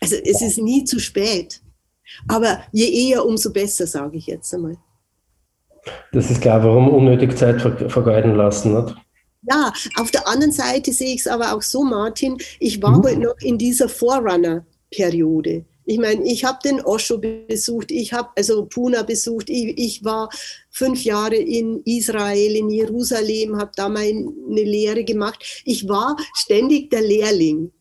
Also 0.02 0.16
es 0.16 0.42
ist 0.42 0.58
nie 0.58 0.84
zu 0.84 1.00
spät. 1.00 1.62
Aber 2.28 2.62
je 2.72 2.90
eher, 2.90 3.26
umso 3.26 3.54
besser, 3.54 3.88
sage 3.88 4.18
ich 4.18 4.28
jetzt 4.28 4.54
einmal. 4.54 4.78
Das 6.12 6.30
ist 6.30 6.42
klar, 6.42 6.64
warum 6.64 6.90
unnötig 6.90 7.38
Zeit 7.38 7.62
vergeuden 7.62 8.36
lassen. 8.36 8.74
Nicht? 8.74 8.96
Ja, 9.50 9.74
auf 9.98 10.12
der 10.12 10.28
anderen 10.28 10.52
Seite 10.52 10.92
sehe 10.92 11.16
ich 11.16 11.22
es 11.22 11.28
aber 11.28 11.54
auch 11.54 11.62
so, 11.62 11.84
Martin, 11.84 12.38
ich 12.60 12.82
war 12.82 12.98
mhm. 12.98 13.04
heute 13.04 13.20
noch 13.20 13.38
in 13.40 13.58
dieser 13.58 13.90
Forerunner-Periode. 13.90 15.66
Ich 15.86 15.98
meine, 15.98 16.24
ich 16.26 16.46
habe 16.46 16.60
den 16.64 16.82
Osho 16.82 17.18
besucht, 17.18 17.92
ich 17.92 18.14
habe 18.14 18.30
also 18.36 18.66
Puna 18.66 19.04
besucht, 19.04 19.50
ich, 19.50 19.78
ich, 19.78 20.04
war 20.04 20.30
fünf 20.70 21.04
Jahre 21.04 21.36
in 21.36 21.82
Israel, 21.86 22.56
in 22.56 22.70
Jerusalem, 22.70 23.58
habe 23.58 23.72
da 23.76 23.90
meine 23.90 24.32
Lehre 24.48 25.04
gemacht. 25.04 25.64
Ich 25.66 25.88
war 25.88 26.16
ständig 26.36 26.90
der 26.92 27.02
Lehrling. 27.02 27.72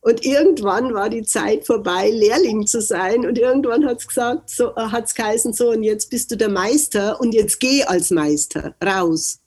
Und 0.00 0.24
irgendwann 0.24 0.94
war 0.94 1.10
die 1.10 1.22
Zeit 1.22 1.66
vorbei, 1.66 2.10
Lehrling 2.10 2.66
zu 2.66 2.80
sein. 2.80 3.26
Und 3.26 3.38
irgendwann 3.38 3.84
hat 3.84 3.98
es 3.98 4.08
gesagt, 4.08 4.48
so, 4.50 4.70
äh, 4.70 4.80
hat 4.80 5.06
es 5.06 5.14
geheißen, 5.14 5.52
so, 5.52 5.70
und 5.70 5.82
jetzt 5.82 6.08
bist 6.10 6.30
du 6.30 6.36
der 6.36 6.48
Meister 6.48 7.20
und 7.20 7.34
jetzt 7.34 7.60
geh 7.60 7.84
als 7.84 8.10
Meister 8.10 8.74
raus 8.84 9.40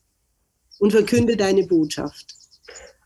und 0.79 0.91
verkünde 0.91 1.37
deine 1.37 1.65
Botschaft. 1.65 2.35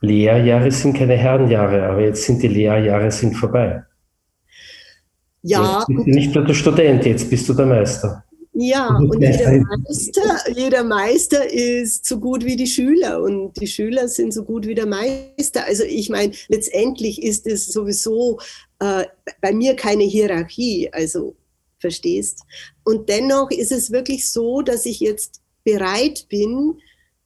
Lehrjahre 0.02 0.72
sind 0.72 0.98
keine 0.98 1.16
Herrenjahre, 1.16 1.88
aber 1.88 2.02
jetzt 2.02 2.24
sind 2.24 2.42
die 2.42 2.48
Lehrjahre 2.48 3.12
sind 3.12 3.36
vorbei. 3.36 3.84
Ja. 5.48 5.86
Jetzt 5.88 6.08
nicht 6.08 6.34
nur 6.34 6.44
der 6.44 6.56
Student, 6.56 7.06
jetzt 7.06 7.30
bist 7.30 7.48
du 7.48 7.54
der 7.54 7.68
Meister. 7.68 8.24
Ja, 8.58 8.88
und 8.88 9.22
jeder 9.22 9.60
Meister, 9.60 10.52
jeder 10.56 10.84
Meister 10.84 11.52
ist 11.52 12.06
so 12.06 12.20
gut 12.20 12.44
wie 12.46 12.56
die 12.56 12.66
Schüler 12.66 13.22
und 13.22 13.54
die 13.60 13.68
Schüler 13.68 14.08
sind 14.08 14.34
so 14.34 14.44
gut 14.44 14.66
wie 14.66 14.74
der 14.74 14.88
Meister. 14.88 15.66
Also 15.66 15.84
ich 15.84 16.10
meine, 16.10 16.34
letztendlich 16.48 17.22
ist 17.22 17.46
es 17.46 17.68
sowieso 17.68 18.40
äh, 18.80 19.04
bei 19.42 19.54
mir 19.54 19.76
keine 19.76 20.06
Hierarchie, 20.06 20.90
also 20.92 21.36
verstehst. 21.80 22.42
Und 22.84 23.10
dennoch 23.10 23.52
ist 23.52 23.72
es 23.74 23.92
wirklich 23.92 24.32
so, 24.32 24.62
dass 24.62 24.86
ich 24.86 25.00
jetzt 25.00 25.42
bereit 25.64 26.26
bin, 26.30 26.80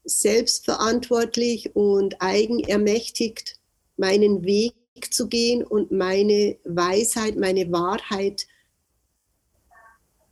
selbstverantwortlich 0.04 1.76
und 1.76 2.16
eigenermächtigt 2.20 3.60
meinen 3.96 4.44
Weg 4.44 4.74
zu 5.06 5.28
gehen 5.28 5.64
und 5.64 5.92
meine 5.92 6.58
Weisheit, 6.64 7.38
meine 7.38 7.72
Wahrheit 7.72 8.48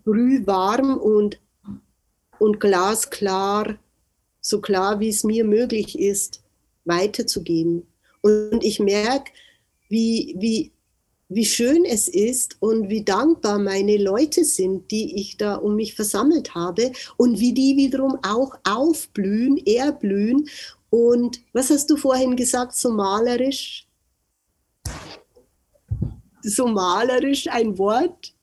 brühwarm 0.03 0.97
und, 0.97 1.39
und 2.39 2.59
glasklar, 2.59 3.77
so 4.39 4.61
klar 4.61 4.99
wie 4.99 5.09
es 5.09 5.23
mir 5.23 5.43
möglich 5.43 5.99
ist, 5.99 6.41
weiterzugeben. 6.85 7.85
Und 8.21 8.63
ich 8.63 8.79
merke, 8.79 9.31
wie, 9.89 10.35
wie, 10.37 10.71
wie 11.29 11.45
schön 11.45 11.83
es 11.83 12.07
ist 12.07 12.55
und 12.61 12.89
wie 12.89 13.03
dankbar 13.03 13.59
meine 13.59 13.97
Leute 13.97 14.45
sind, 14.45 14.91
die 14.91 15.19
ich 15.19 15.37
da 15.37 15.55
um 15.55 15.75
mich 15.75 15.93
versammelt 15.93 16.55
habe 16.55 16.91
und 17.17 17.39
wie 17.39 17.53
die 17.53 17.75
wiederum 17.75 18.17
auch 18.23 18.57
aufblühen, 18.63 19.57
erblühen. 19.65 20.47
Und 20.89 21.41
was 21.51 21.69
hast 21.69 21.89
du 21.89 21.97
vorhin 21.97 22.37
gesagt, 22.37 22.75
so 22.75 22.91
malerisch? 22.91 23.86
So 26.41 26.67
malerisch 26.67 27.47
ein 27.47 27.77
Wort? 27.77 28.33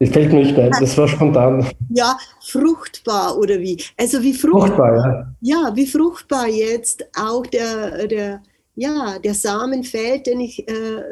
Das 0.00 0.10
fällt 0.10 0.32
mir 0.32 0.40
nicht 0.40 0.58
ein, 0.58 0.70
das 0.80 0.98
war 0.98 1.08
spontan. 1.08 1.66
Ja, 1.90 2.18
fruchtbar 2.42 3.38
oder 3.38 3.58
wie? 3.60 3.82
Also 3.96 4.22
wie 4.22 4.34
fruchtbar, 4.34 4.66
fruchtbar 4.68 5.34
ja. 5.40 5.64
ja, 5.70 5.76
wie 5.76 5.86
fruchtbar 5.86 6.48
jetzt 6.48 7.06
auch 7.16 7.46
der, 7.46 8.06
der, 8.08 8.42
ja, 8.74 9.18
der 9.18 9.34
Samen 9.34 9.84
fällt, 9.84 10.26
den 10.26 10.40
ich 10.40 10.68
äh, 10.68 11.02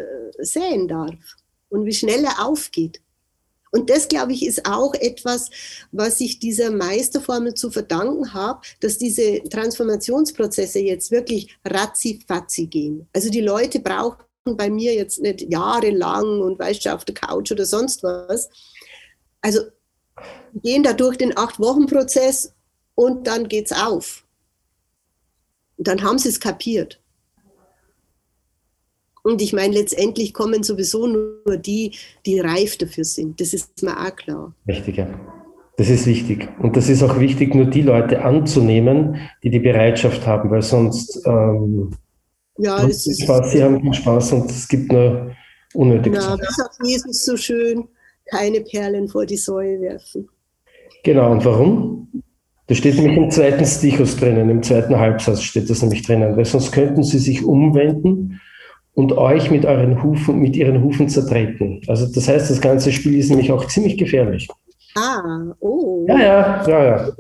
säen 0.41 0.89
darf 0.89 1.15
und 1.69 1.87
wie 1.87 1.93
schnell 1.93 2.25
er 2.25 2.45
aufgeht. 2.45 3.01
Und 3.73 3.89
das, 3.89 4.07
glaube 4.07 4.33
ich, 4.33 4.45
ist 4.45 4.67
auch 4.67 4.95
etwas, 4.95 5.49
was 5.93 6.21
ich 6.21 6.39
dieser 6.39 6.71
Meisterformel 6.71 7.55
zu 7.55 7.71
verdanken 7.71 8.35
habe, 8.35 8.61
dass 8.81 8.99
diese 8.99 9.43
Transformationsprozesse 9.45 10.79
jetzt 10.79 11.11
wirklich 11.11 11.57
ratzi-fatzi 11.65 12.67
gehen. 12.67 13.09
Also 13.15 13.31
die 13.31 13.41
Leute 13.41 13.81
brauchen 13.81 14.19
bei 14.45 14.69
mir 14.69 14.95
jetzt 14.95 15.21
nicht 15.23 15.51
jahrelang 15.51 16.43
und 16.43 16.59
weißt 16.59 16.85
du, 16.85 16.95
auf 16.95 17.07
der 17.07 17.15
Couch 17.15 17.51
oder 17.51 17.65
sonst 17.65 18.03
was. 18.03 18.51
Also 19.41 19.63
gehen 20.55 20.83
da 20.83 20.93
durch 20.93 21.17
den 21.17 21.37
Acht-Wochen-Prozess 21.37 22.53
und 22.95 23.27
dann 23.27 23.49
geht's 23.49 23.73
auf. 23.73 24.27
Und 25.79 25.89
dann 25.89 26.03
haben 26.03 26.19
sie 26.19 26.29
es 26.29 26.41
kapiert. 26.41 27.02
Und 29.23 29.41
ich 29.41 29.53
meine, 29.53 29.75
letztendlich 29.75 30.35
kommen 30.35 30.63
sowieso 30.63 31.07
nur 31.07 31.57
die, 31.57 31.93
die 32.27 32.41
reif 32.41 32.77
dafür 32.77 33.05
sind. 33.05 33.41
Das 33.41 33.55
ist 33.55 33.83
mir 33.83 33.99
auch 33.99 34.17
klar. 34.17 34.55
Richtig, 34.67 34.97
ja. 34.97 35.09
Das 35.77 35.89
ist 35.89 36.07
wichtig. 36.07 36.49
Und 36.61 36.77
das 36.77 36.89
ist 36.89 37.03
auch 37.03 37.19
wichtig, 37.19 37.55
nur 37.55 37.67
die 37.67 37.83
Leute 37.83 38.23
anzunehmen, 38.23 39.17
die 39.43 39.51
die 39.51 39.59
Bereitschaft 39.59 40.27
haben, 40.27 40.51
weil 40.51 40.63
sonst 40.63 41.23
ähm, 41.25 41.93
ja, 42.59 42.87
es 42.87 43.07
ist 43.07 43.23
Spaß, 43.23 43.53
sie 43.53 43.63
haben 43.63 43.81
keinen 43.81 43.95
Spaß 43.95 44.33
und 44.33 44.51
es 44.51 44.69
gibt 44.69 44.93
nur 44.93 45.35
unnötig. 45.75 46.15
Ja, 46.15 46.37
das 46.37 46.57
sagt 46.57 46.77
Jesus 46.85 47.25
so 47.25 47.37
schön, 47.37 47.89
keine 48.27 48.61
Perlen 48.61 49.09
vor 49.09 49.25
die 49.25 49.39
Säue 49.39 49.81
werfen. 49.81 50.29
Genau, 51.05 51.33
und 51.33 51.45
warum? 51.45 52.23
Das 52.67 52.79
steht 52.79 52.97
nämlich 52.97 53.17
im 53.17 53.31
zweiten 53.31 53.65
Stichus 53.65 54.17
drinnen, 54.17 54.51
im 54.51 54.63
zweiten 54.63 54.99
Halbsatz 54.99 55.43
steht 55.43 55.69
das 55.69 55.83
nämlich 55.83 56.03
drinnen, 56.03 56.37
weil 56.37 56.45
sonst 56.45 56.71
könnten 56.71 57.03
sie 57.03 57.19
sich 57.19 57.45
umwenden 57.45 58.41
und 58.95 59.13
euch 59.13 59.51
mit 59.51 59.65
euren 59.65 60.03
Hufen, 60.03 60.41
mit 60.41 60.57
ihren 60.57 60.83
Hufen 60.83 61.09
zertreten. 61.09 61.81
Also 61.89 62.07
das 62.07 62.29
heißt, 62.29 62.51
das 62.51 62.61
ganze 62.61 62.93
Spiel 62.93 63.19
ist 63.19 63.31
nämlich 63.31 63.51
auch 63.51 63.67
ziemlich 63.67 63.97
gefährlich. 63.97 64.49
Ah, 64.95 65.55
oh. 65.61 66.05
Ja, 66.09 66.19
ja, 66.19 66.65
ja, 66.69 66.85
ja. 66.85 67.13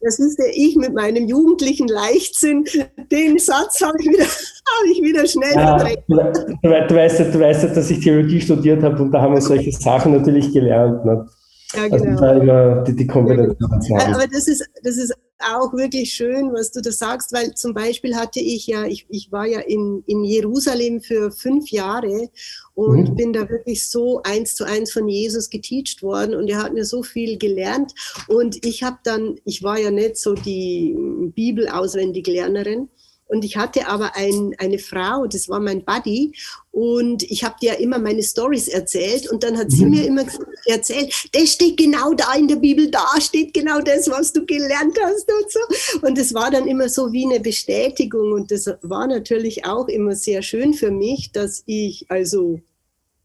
Das 0.00 0.18
ist 0.18 0.38
der 0.38 0.50
ich 0.54 0.76
mit 0.76 0.94
meinem 0.94 1.26
jugendlichen 1.28 1.88
Leichtsinn. 1.88 2.64
Den 3.10 3.38
Satz 3.38 3.80
habe 3.82 3.96
ich 4.00 4.06
wieder, 4.06 4.24
habe 4.24 4.88
ich 4.92 5.02
wieder 5.02 5.26
schnell 5.26 5.54
ja, 5.54 5.78
verdrängt. 5.78 6.04
Du, 6.08 6.68
du, 6.88 6.94
weißt, 6.94 7.20
du 7.20 7.40
weißt, 7.40 7.76
dass 7.76 7.90
ich 7.90 8.00
Theologie 8.00 8.40
studiert 8.40 8.82
habe 8.82 9.02
und 9.02 9.12
da 9.12 9.20
haben 9.20 9.34
wir 9.34 9.40
solche 9.40 9.72
Sachen 9.72 10.12
natürlich 10.12 10.52
gelernt. 10.52 11.04
Ne? 11.04 11.26
Ja, 11.74 11.82
also 11.90 12.04
genau. 12.04 12.22
Also 12.22 12.84
die, 12.84 12.96
die 12.96 13.06
Kombination. 13.06 13.98
Ja, 13.98 14.06
aber 14.14 14.26
das 14.26 14.46
ist, 14.46 14.66
das 14.82 14.96
ist 14.96 15.14
auch 15.40 15.72
wirklich 15.72 16.12
schön, 16.12 16.52
was 16.52 16.70
du 16.70 16.80
da 16.80 16.92
sagst, 16.92 17.32
weil 17.32 17.54
zum 17.54 17.74
Beispiel 17.74 18.16
hatte 18.16 18.40
ich 18.40 18.66
ja, 18.66 18.84
ich, 18.84 19.06
ich 19.08 19.32
war 19.32 19.46
ja 19.46 19.60
in, 19.60 20.02
in 20.06 20.24
Jerusalem 20.24 21.00
für 21.00 21.30
fünf 21.32 21.70
Jahre 21.70 22.30
und 22.74 23.10
mhm. 23.10 23.16
bin 23.16 23.32
da 23.32 23.48
wirklich 23.48 23.88
so 23.88 24.22
eins 24.22 24.54
zu 24.54 24.64
eins 24.64 24.92
von 24.92 25.08
Jesus 25.08 25.50
geteacht 25.50 26.02
worden 26.02 26.34
und 26.34 26.48
er 26.48 26.62
hat 26.62 26.72
mir 26.72 26.84
so 26.84 27.02
viel 27.02 27.36
gelernt 27.38 27.92
und 28.28 28.64
ich 28.64 28.82
habe 28.82 28.98
dann, 29.04 29.36
ich 29.44 29.62
war 29.62 29.78
ja 29.78 29.90
nicht 29.90 30.16
so 30.16 30.34
die 30.34 30.94
Bibel 31.34 31.68
auswendig 31.68 32.26
Lernerin 32.26 32.88
und 33.26 33.44
ich 33.44 33.56
hatte 33.56 33.88
aber 33.88 34.16
ein, 34.16 34.54
eine 34.58 34.78
Frau, 34.78 35.26
das 35.26 35.48
war 35.48 35.58
mein 35.58 35.84
Buddy, 35.84 36.32
und 36.70 37.22
ich 37.22 37.42
habe 37.44 37.56
dir 37.60 37.78
immer 37.78 37.98
meine 37.98 38.22
Stories 38.22 38.68
erzählt. 38.68 39.30
Und 39.30 39.42
dann 39.44 39.56
hat 39.56 39.70
sie 39.70 39.84
mhm. 39.84 39.90
mir 39.90 40.06
immer 40.06 40.24
erzählt, 40.66 41.12
das 41.32 41.52
steht 41.52 41.76
genau 41.76 42.14
da 42.14 42.34
in 42.34 42.48
der 42.48 42.56
Bibel, 42.56 42.90
da 42.90 43.06
steht 43.20 43.54
genau 43.54 43.80
das, 43.80 44.10
was 44.10 44.32
du 44.32 44.44
gelernt 44.44 44.98
hast 45.02 45.30
und 45.30 45.52
so. 45.52 46.06
Und 46.06 46.18
es 46.18 46.34
war 46.34 46.50
dann 46.50 46.66
immer 46.66 46.88
so 46.88 47.12
wie 47.12 47.24
eine 47.24 47.40
Bestätigung. 47.40 48.32
Und 48.32 48.50
das 48.50 48.68
war 48.82 49.06
natürlich 49.06 49.64
auch 49.64 49.88
immer 49.88 50.14
sehr 50.14 50.42
schön 50.42 50.74
für 50.74 50.90
mich, 50.90 51.32
dass 51.32 51.62
ich 51.66 52.06
also 52.10 52.60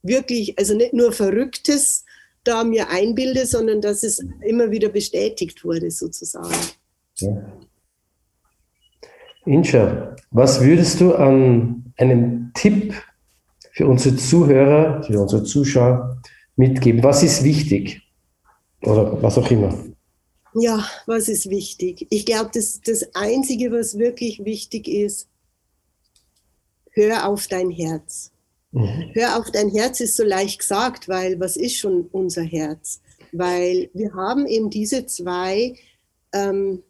wirklich, 0.01 0.57
also 0.57 0.75
nicht 0.75 0.93
nur 0.93 1.11
Verrücktes 1.11 2.05
da 2.43 2.63
mir 2.63 2.89
einbilde, 2.89 3.45
sondern 3.45 3.81
dass 3.81 4.03
es 4.03 4.23
immer 4.47 4.71
wieder 4.71 4.89
bestätigt 4.89 5.65
wurde, 5.65 5.91
sozusagen. 5.91 6.55
Ja. 7.17 7.68
Incha, 9.45 10.15
was 10.31 10.61
würdest 10.61 11.01
du 11.01 11.15
an 11.15 11.93
einem 11.97 12.51
Tipp 12.53 12.93
für 13.71 13.87
unsere 13.87 14.15
Zuhörer, 14.15 15.03
für 15.03 15.19
unsere 15.19 15.43
Zuschauer 15.43 16.21
mitgeben? 16.55 17.03
Was 17.03 17.23
ist 17.23 17.43
wichtig? 17.43 18.01
Oder 18.81 19.21
was 19.21 19.37
auch 19.37 19.49
immer. 19.49 19.73
Ja, 20.55 20.85
was 21.05 21.27
ist 21.29 21.49
wichtig? 21.49 22.07
Ich 22.09 22.25
glaube, 22.25 22.49
das, 22.53 22.81
das 22.81 23.13
Einzige, 23.13 23.71
was 23.71 23.97
wirklich 23.97 24.43
wichtig 24.45 24.87
ist, 24.87 25.27
hör 26.91 27.27
auf 27.27 27.47
dein 27.47 27.69
Herz. 27.69 28.31
Mhm. 28.71 29.11
Hör 29.13 29.37
auf 29.37 29.51
dein 29.51 29.69
Herz 29.69 29.99
ist 29.99 30.15
so 30.15 30.23
leicht 30.23 30.59
gesagt, 30.59 31.07
weil 31.07 31.39
was 31.39 31.55
ist 31.55 31.75
schon 31.75 32.07
unser 32.11 32.43
Herz? 32.43 33.01
Weil 33.31 33.89
wir 33.93 34.13
haben 34.13 34.47
eben 34.47 34.69
diese 34.69 35.05
zwei 35.05 35.75
ähm, 36.33 36.83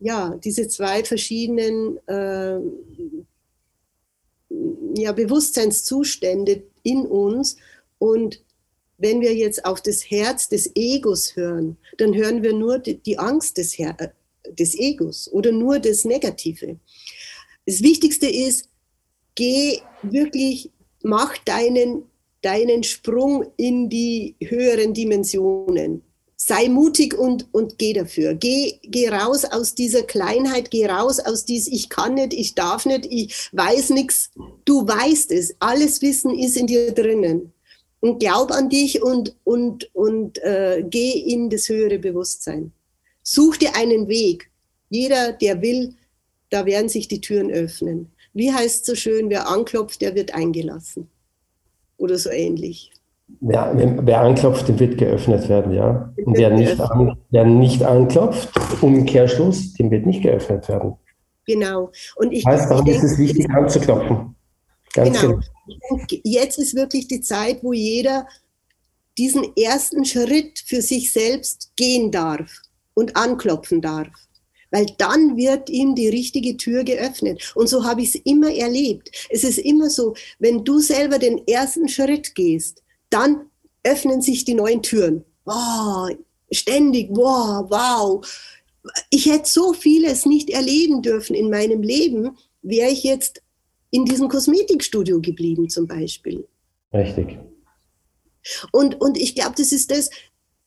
ja, 0.00 0.34
diese 0.42 0.66
zwei 0.66 1.04
verschiedenen 1.04 1.98
äh, 2.08 2.58
ja, 4.94 5.12
Bewusstseinszustände 5.12 6.62
in 6.82 7.06
uns. 7.06 7.56
Und 7.98 8.42
wenn 8.96 9.20
wir 9.20 9.34
jetzt 9.34 9.64
auf 9.64 9.82
das 9.82 10.10
Herz 10.10 10.48
des 10.48 10.70
Egos 10.74 11.36
hören, 11.36 11.76
dann 11.98 12.14
hören 12.14 12.42
wir 12.42 12.54
nur 12.54 12.78
die, 12.78 12.96
die 12.98 13.18
Angst 13.18 13.58
des, 13.58 13.78
Her 13.78 13.96
des 14.58 14.74
Egos 14.74 15.30
oder 15.30 15.52
nur 15.52 15.78
das 15.78 16.04
Negative. 16.04 16.78
Das 17.66 17.82
Wichtigste 17.82 18.26
ist, 18.26 18.68
geh 19.34 19.80
wirklich, 20.02 20.70
mach 21.02 21.36
deinen, 21.44 22.04
deinen 22.40 22.82
Sprung 22.82 23.52
in 23.58 23.90
die 23.90 24.34
höheren 24.40 24.94
Dimensionen 24.94 26.02
sei 26.50 26.68
mutig 26.68 27.16
und, 27.16 27.46
und 27.54 27.78
geh 27.78 27.92
dafür. 27.92 28.34
Geh, 28.34 28.80
geh 28.82 29.08
raus 29.08 29.44
aus 29.44 29.76
dieser 29.76 30.02
Kleinheit, 30.02 30.72
geh 30.72 30.84
raus 30.86 31.20
aus 31.20 31.44
diesem 31.44 31.72
Ich 31.72 31.88
kann 31.88 32.14
nicht, 32.14 32.34
ich 32.34 32.56
darf 32.56 32.86
nicht, 32.86 33.06
ich 33.08 33.48
weiß 33.52 33.90
nichts. 33.90 34.32
Du 34.64 34.84
weißt 34.84 35.30
es. 35.30 35.54
Alles 35.60 36.02
Wissen 36.02 36.36
ist 36.36 36.56
in 36.56 36.66
dir 36.66 36.90
drinnen. 36.90 37.52
Und 38.00 38.18
glaub 38.18 38.50
an 38.50 38.68
dich 38.68 39.00
und, 39.00 39.36
und, 39.44 39.94
und 39.94 40.42
äh, 40.42 40.82
geh 40.84 41.12
in 41.12 41.50
das 41.50 41.68
höhere 41.68 42.00
Bewusstsein. 42.00 42.72
Such 43.22 43.58
dir 43.58 43.76
einen 43.76 44.08
Weg. 44.08 44.50
Jeder, 44.88 45.30
der 45.30 45.62
will, 45.62 45.94
da 46.48 46.66
werden 46.66 46.88
sich 46.88 47.06
die 47.06 47.20
Türen 47.20 47.52
öffnen. 47.52 48.10
Wie 48.34 48.52
heißt 48.52 48.80
es 48.80 48.86
so 48.86 48.96
schön, 48.96 49.30
wer 49.30 49.48
anklopft, 49.48 50.00
der 50.00 50.16
wird 50.16 50.34
eingelassen. 50.34 51.08
Oder 51.96 52.18
so 52.18 52.30
ähnlich. 52.30 52.90
Ja, 53.40 53.72
wer 53.74 54.20
anklopft, 54.20 54.68
dem 54.68 54.78
wird 54.78 54.98
geöffnet 54.98 55.48
werden, 55.48 55.72
ja. 55.72 56.12
Und 56.24 56.36
wer 56.36 56.50
nicht, 56.50 56.78
an, 56.80 57.16
wer 57.30 57.44
nicht 57.44 57.82
anklopft, 57.82 58.50
Umkehrschluss, 58.82 59.74
dem 59.74 59.90
wird 59.90 60.06
nicht 60.06 60.22
geöffnet 60.22 60.68
werden. 60.68 60.94
Genau. 61.46 61.90
Und 62.16 62.32
ich, 62.32 62.44
heißt, 62.44 62.70
darum 62.70 62.86
ist 62.86 63.02
es 63.02 63.18
wichtig, 63.18 63.48
anzuklopfen. 63.50 64.36
Ganz 64.92 65.20
genau. 65.20 65.40
genau. 65.66 66.04
Jetzt 66.22 66.58
ist 66.58 66.74
wirklich 66.74 67.08
die 67.08 67.20
Zeit, 67.20 67.62
wo 67.62 67.72
jeder 67.72 68.26
diesen 69.18 69.54
ersten 69.56 70.04
Schritt 70.04 70.62
für 70.64 70.82
sich 70.82 71.12
selbst 71.12 71.72
gehen 71.76 72.10
darf 72.10 72.50
und 72.94 73.16
anklopfen 73.16 73.80
darf. 73.80 74.08
Weil 74.70 74.86
dann 74.98 75.36
wird 75.36 75.68
ihm 75.68 75.94
die 75.94 76.08
richtige 76.08 76.56
Tür 76.56 76.84
geöffnet. 76.84 77.52
Und 77.56 77.68
so 77.68 77.84
habe 77.84 78.02
ich 78.02 78.14
es 78.14 78.20
immer 78.24 78.54
erlebt. 78.54 79.10
Es 79.28 79.42
ist 79.42 79.58
immer 79.58 79.90
so, 79.90 80.14
wenn 80.38 80.64
du 80.64 80.78
selber 80.78 81.18
den 81.18 81.46
ersten 81.48 81.88
Schritt 81.88 82.34
gehst, 82.34 82.79
dann 83.10 83.46
öffnen 83.82 84.22
sich 84.22 84.44
die 84.44 84.54
neuen 84.54 84.82
Türen. 84.82 85.24
Oh, 85.46 86.08
ständig, 86.50 87.08
wow, 87.10 87.66
wow. 87.68 88.26
ich 89.10 89.26
hätte 89.26 89.48
so 89.48 89.72
vieles 89.72 90.26
nicht 90.26 90.50
erleben 90.50 91.02
dürfen 91.02 91.34
in 91.34 91.50
meinem 91.50 91.82
Leben, 91.82 92.36
wäre 92.62 92.90
ich 92.90 93.02
jetzt 93.02 93.42
in 93.90 94.04
diesem 94.04 94.28
Kosmetikstudio 94.28 95.20
geblieben 95.20 95.68
zum 95.68 95.86
Beispiel. 95.86 96.46
Richtig. 96.92 97.38
Und, 98.72 99.00
und 99.00 99.18
ich 99.18 99.34
glaube, 99.34 99.54
das 99.56 99.72
ist 99.72 99.90
das, 99.90 100.10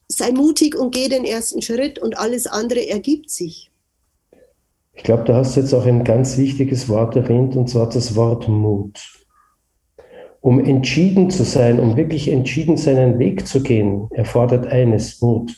sei 0.08 0.32
mutig 0.32 0.76
und 0.76 0.94
geh 0.94 1.08
den 1.10 1.26
ersten 1.26 1.62
Schritt 1.62 2.00
und 2.00 2.18
alles 2.18 2.48
andere 2.48 2.88
ergibt 2.88 3.30
sich. 3.30 3.72
Ich 4.94 5.04
glaube, 5.04 5.24
da 5.24 5.36
hast 5.36 5.56
du 5.56 5.62
jetzt 5.62 5.74
auch 5.74 5.86
ein 5.86 6.04
ganz 6.04 6.38
wichtiges 6.38 6.88
Wort 6.88 7.16
erwähnt, 7.16 7.56
und 7.56 7.68
zwar 7.68 7.90
das 7.90 8.16
Wort 8.16 8.48
Mut. 8.48 9.00
Um 10.44 10.60
entschieden 10.60 11.30
zu 11.30 11.46
sein, 11.46 11.80
um 11.80 11.96
wirklich 11.96 12.30
entschieden 12.30 12.76
seinen 12.76 13.18
Weg 13.18 13.48
zu 13.48 13.64
gehen, 13.64 14.10
erfordert 14.12 14.68
eines 14.68 15.22
Mut. 15.22 15.56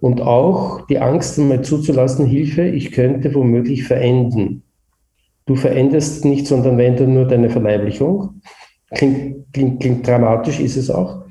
Und 0.00 0.20
auch 0.20 0.84
die 0.88 0.98
Angst, 0.98 1.38
einmal 1.38 1.62
zuzulassen, 1.62 2.26
Hilfe, 2.26 2.66
ich 2.66 2.90
könnte 2.90 3.32
womöglich 3.32 3.84
verenden. 3.84 4.64
Du 5.46 5.54
veränderst 5.54 6.24
nicht, 6.24 6.48
sondern 6.48 6.78
wenn 6.78 6.96
du 6.96 7.06
nur 7.06 7.28
deine 7.28 7.48
Verleiblichung. 7.48 8.40
Klingt, 8.92 9.52
klingt, 9.52 9.80
klingt 9.80 10.04
dramatisch, 10.04 10.58
ist 10.58 10.76
es 10.76 10.90
auch. 10.90 11.22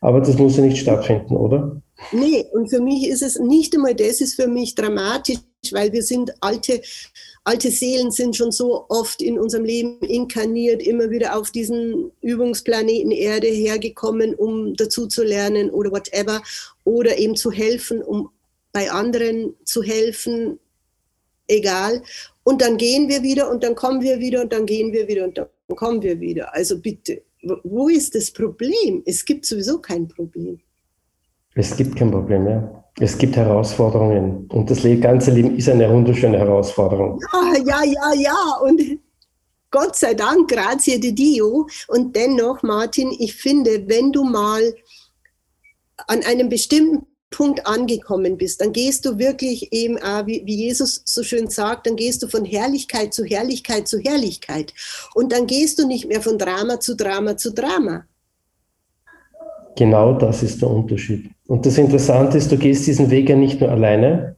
Aber 0.00 0.20
das 0.20 0.38
muss 0.38 0.56
ja 0.56 0.62
nicht 0.62 0.78
stattfinden, 0.78 1.36
oder? 1.36 1.82
Nee, 2.12 2.44
und 2.52 2.70
für 2.70 2.80
mich 2.80 3.08
ist 3.08 3.22
es 3.22 3.40
nicht 3.40 3.74
einmal 3.74 3.96
das, 3.96 4.20
ist 4.20 4.36
für 4.36 4.46
mich 4.46 4.76
dramatisch, 4.76 5.38
weil 5.72 5.92
wir 5.92 6.04
sind 6.04 6.32
alte, 6.40 6.80
alte 7.46 7.70
Seelen 7.70 8.10
sind 8.10 8.36
schon 8.36 8.50
so 8.50 8.86
oft 8.88 9.22
in 9.22 9.38
unserem 9.38 9.64
Leben 9.64 10.00
inkarniert, 10.00 10.82
immer 10.82 11.10
wieder 11.10 11.36
auf 11.36 11.50
diesen 11.52 12.10
Übungsplaneten 12.20 13.12
Erde 13.12 13.46
hergekommen, 13.46 14.34
um 14.34 14.74
dazu 14.74 15.06
zu 15.06 15.22
lernen 15.22 15.70
oder 15.70 15.92
whatever, 15.92 16.42
oder 16.84 17.16
eben 17.18 17.36
zu 17.36 17.52
helfen, 17.52 18.02
um 18.02 18.30
bei 18.72 18.90
anderen 18.90 19.54
zu 19.64 19.82
helfen, 19.82 20.58
egal. 21.46 22.02
Und 22.42 22.62
dann 22.62 22.78
gehen 22.78 23.08
wir 23.08 23.22
wieder 23.22 23.48
und 23.48 23.62
dann 23.62 23.76
kommen 23.76 24.02
wir 24.02 24.18
wieder 24.18 24.42
und 24.42 24.52
dann 24.52 24.66
gehen 24.66 24.92
wir 24.92 25.06
wieder 25.06 25.24
und 25.24 25.38
dann 25.38 25.48
kommen 25.76 26.02
wir 26.02 26.18
wieder. 26.18 26.52
Also 26.52 26.78
bitte, 26.80 27.22
wo 27.62 27.88
ist 27.88 28.16
das 28.16 28.32
Problem? 28.32 29.04
Es 29.06 29.24
gibt 29.24 29.46
sowieso 29.46 29.78
kein 29.78 30.08
Problem. 30.08 30.58
Es 31.54 31.76
gibt 31.76 31.94
kein 31.94 32.10
Problem 32.10 32.42
mehr. 32.42 32.85
Es 32.98 33.18
gibt 33.18 33.36
Herausforderungen. 33.36 34.46
Und 34.48 34.70
das 34.70 34.82
ganze 35.00 35.30
Leben 35.30 35.56
ist 35.56 35.68
eine 35.68 35.90
wunderschöne 35.90 36.38
Herausforderung. 36.38 37.20
Ja, 37.32 37.52
ja, 37.64 37.84
ja, 37.84 38.14
ja. 38.14 38.60
Und 38.62 38.80
Gott 39.70 39.96
sei 39.96 40.14
Dank, 40.14 40.48
grazie 40.48 40.98
di 40.98 41.14
Dio. 41.14 41.66
Und 41.88 42.16
dennoch, 42.16 42.62
Martin, 42.62 43.14
ich 43.18 43.34
finde, 43.34 43.86
wenn 43.86 44.12
du 44.12 44.24
mal 44.24 44.74
an 46.06 46.22
einem 46.22 46.48
bestimmten 46.48 47.06
Punkt 47.30 47.66
angekommen 47.66 48.38
bist, 48.38 48.62
dann 48.62 48.72
gehst 48.72 49.04
du 49.04 49.18
wirklich 49.18 49.70
eben, 49.72 49.96
wie, 50.24 50.42
wie 50.46 50.54
Jesus 50.54 51.02
so 51.04 51.22
schön 51.22 51.50
sagt, 51.50 51.86
dann 51.86 51.96
gehst 51.96 52.22
du 52.22 52.28
von 52.28 52.46
Herrlichkeit 52.46 53.12
zu 53.12 53.24
Herrlichkeit 53.24 53.88
zu 53.88 53.98
Herrlichkeit. 53.98 54.72
Und 55.14 55.32
dann 55.32 55.46
gehst 55.46 55.78
du 55.78 55.86
nicht 55.86 56.08
mehr 56.08 56.22
von 56.22 56.38
Drama 56.38 56.80
zu 56.80 56.96
Drama 56.96 57.36
zu 57.36 57.52
Drama. 57.52 58.06
Genau 59.76 60.14
das 60.14 60.42
ist 60.42 60.62
der 60.62 60.70
Unterschied. 60.70 61.35
Und 61.46 61.64
das 61.66 61.78
Interessante 61.78 62.38
ist, 62.38 62.50
du 62.50 62.56
gehst 62.56 62.86
diesen 62.86 63.10
Weg 63.10 63.28
ja 63.28 63.36
nicht 63.36 63.60
nur 63.60 63.70
alleine, 63.70 64.36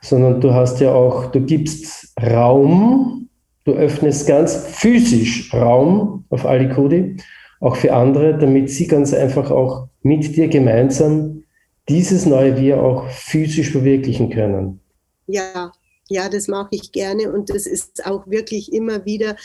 sondern 0.00 0.40
du 0.40 0.54
hast 0.54 0.80
ja 0.80 0.92
auch, 0.92 1.26
du 1.26 1.40
gibst 1.40 2.14
Raum, 2.20 3.28
du 3.64 3.72
öffnest 3.72 4.26
ganz 4.26 4.56
physisch 4.56 5.52
Raum 5.52 6.24
auf 6.30 6.46
Alikudi, 6.46 7.16
auch 7.60 7.76
für 7.76 7.92
andere, 7.92 8.36
damit 8.36 8.70
sie 8.70 8.86
ganz 8.86 9.14
einfach 9.14 9.50
auch 9.50 9.88
mit 10.02 10.36
dir 10.36 10.48
gemeinsam 10.48 11.44
dieses 11.88 12.26
neue 12.26 12.58
Wir 12.60 12.82
auch 12.82 13.08
physisch 13.08 13.70
verwirklichen 13.70 14.30
können. 14.30 14.80
Ja, 15.26 15.72
ja, 16.08 16.28
das 16.28 16.48
mache 16.48 16.68
ich 16.72 16.92
gerne 16.92 17.32
und 17.32 17.50
das 17.50 17.66
ist 17.66 18.04
auch 18.06 18.26
wirklich 18.26 18.72
immer 18.72 19.04
wieder, 19.04 19.36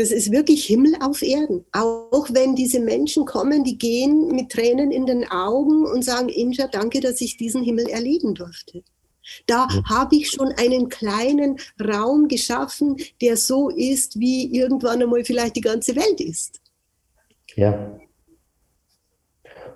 das 0.00 0.12
ist 0.12 0.32
wirklich 0.32 0.64
Himmel 0.64 0.94
auf 1.02 1.20
Erden. 1.20 1.66
Auch 1.72 2.26
wenn 2.30 2.56
diese 2.56 2.80
Menschen 2.80 3.26
kommen, 3.26 3.64
die 3.64 3.76
gehen 3.76 4.28
mit 4.28 4.50
Tränen 4.50 4.90
in 4.90 5.04
den 5.04 5.30
Augen 5.30 5.84
und 5.84 6.02
sagen, 6.02 6.30
Inja, 6.30 6.68
danke, 6.68 7.00
dass 7.00 7.20
ich 7.20 7.36
diesen 7.36 7.62
Himmel 7.62 7.86
erleben 7.86 8.34
durfte. 8.34 8.82
Da 9.46 9.68
ja. 9.70 9.82
habe 9.90 10.16
ich 10.16 10.30
schon 10.30 10.52
einen 10.52 10.88
kleinen 10.88 11.58
Raum 11.78 12.28
geschaffen, 12.28 12.96
der 13.20 13.36
so 13.36 13.68
ist, 13.68 14.18
wie 14.18 14.50
irgendwann 14.56 15.02
einmal 15.02 15.22
vielleicht 15.22 15.56
die 15.56 15.60
ganze 15.60 15.94
Welt 15.94 16.18
ist. 16.22 16.62
Ja, 17.54 18.00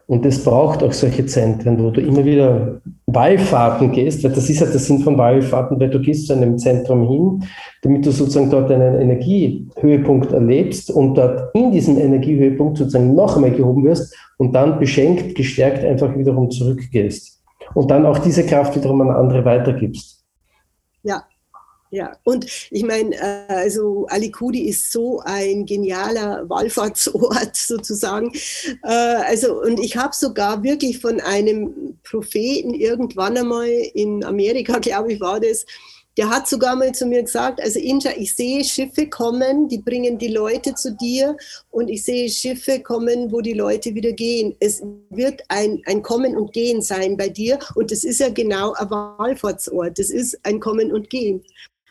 und 0.06 0.26
es 0.26 0.42
braucht 0.44 0.82
auch 0.82 0.92
solche 0.92 1.24
Zentren, 1.24 1.82
wo 1.82 1.90
du 1.90 2.00
immer 2.00 2.24
wieder 2.24 2.80
Wallfahrten 3.06 3.90
gehst, 3.92 4.22
weil 4.22 4.32
das 4.32 4.50
ist 4.50 4.60
ja 4.60 4.66
der 4.66 4.78
Sinn 4.78 4.98
von 4.98 5.16
Wallfahrten, 5.16 5.80
weil 5.80 5.88
du 5.88 6.00
gehst 6.00 6.26
zu 6.26 6.34
einem 6.34 6.58
Zentrum 6.58 7.08
hin, 7.08 7.48
damit 7.82 8.04
du 8.04 8.10
sozusagen 8.10 8.50
dort 8.50 8.70
einen 8.70 9.00
Energiehöhepunkt 9.00 10.32
erlebst 10.32 10.90
und 10.90 11.14
dort 11.14 11.54
in 11.54 11.72
diesem 11.72 11.98
Energiehöhepunkt 11.98 12.78
sozusagen 12.78 13.14
noch 13.14 13.36
einmal 13.36 13.52
gehoben 13.52 13.84
wirst 13.84 14.14
und 14.36 14.54
dann 14.54 14.78
beschenkt, 14.78 15.34
gestärkt 15.34 15.84
einfach 15.84 16.16
wiederum 16.16 16.50
zurückgehst. 16.50 17.42
Und 17.74 17.90
dann 17.90 18.04
auch 18.04 18.18
diese 18.18 18.44
Kraft 18.44 18.76
wiederum 18.76 19.00
an 19.00 19.10
andere 19.10 19.44
weitergibst. 19.44 20.22
Ja, 21.02 21.24
ja, 21.94 22.16
und 22.24 22.44
ich 22.72 22.82
meine, 22.82 23.14
äh, 23.14 23.52
also 23.52 24.06
Alikudi 24.08 24.68
ist 24.68 24.90
so 24.90 25.20
ein 25.20 25.64
genialer 25.64 26.48
Wallfahrtsort 26.48 27.54
sozusagen. 27.56 28.32
Äh, 28.82 28.88
also, 28.88 29.62
und 29.62 29.78
ich 29.78 29.96
habe 29.96 30.12
sogar 30.12 30.64
wirklich 30.64 30.98
von 30.98 31.20
einem 31.20 31.96
Propheten 32.02 32.74
irgendwann 32.74 33.38
einmal 33.38 33.68
in 33.68 34.24
Amerika, 34.24 34.78
glaube 34.80 35.12
ich, 35.12 35.20
war 35.20 35.38
das, 35.38 35.66
der 36.16 36.30
hat 36.30 36.48
sogar 36.48 36.74
mal 36.76 36.92
zu 36.92 37.06
mir 37.06 37.22
gesagt, 37.22 37.60
also 37.60 37.78
Inja, 37.78 38.12
ich 38.16 38.34
sehe 38.34 38.64
Schiffe 38.64 39.08
kommen, 39.08 39.68
die 39.68 39.78
bringen 39.78 40.18
die 40.18 40.28
Leute 40.28 40.74
zu 40.74 40.92
dir 40.92 41.36
und 41.70 41.88
ich 41.88 42.04
sehe 42.04 42.28
Schiffe 42.28 42.80
kommen, 42.80 43.32
wo 43.32 43.40
die 43.40 43.52
Leute 43.52 43.94
wieder 43.94 44.12
gehen. 44.12 44.54
Es 44.60 44.82
wird 45.10 45.42
ein, 45.48 45.82
ein 45.86 46.02
Kommen 46.02 46.36
und 46.36 46.52
Gehen 46.52 46.82
sein 46.82 47.16
bei 47.16 47.28
dir 47.28 47.58
und 47.74 47.90
das 47.90 48.04
ist 48.04 48.20
ja 48.20 48.28
genau 48.28 48.72
ein 48.74 48.90
Wallfahrtsort. 48.90 49.98
Das 49.98 50.10
ist 50.10 50.38
ein 50.44 50.60
Kommen 50.60 50.92
und 50.92 51.10
Gehen. 51.10 51.42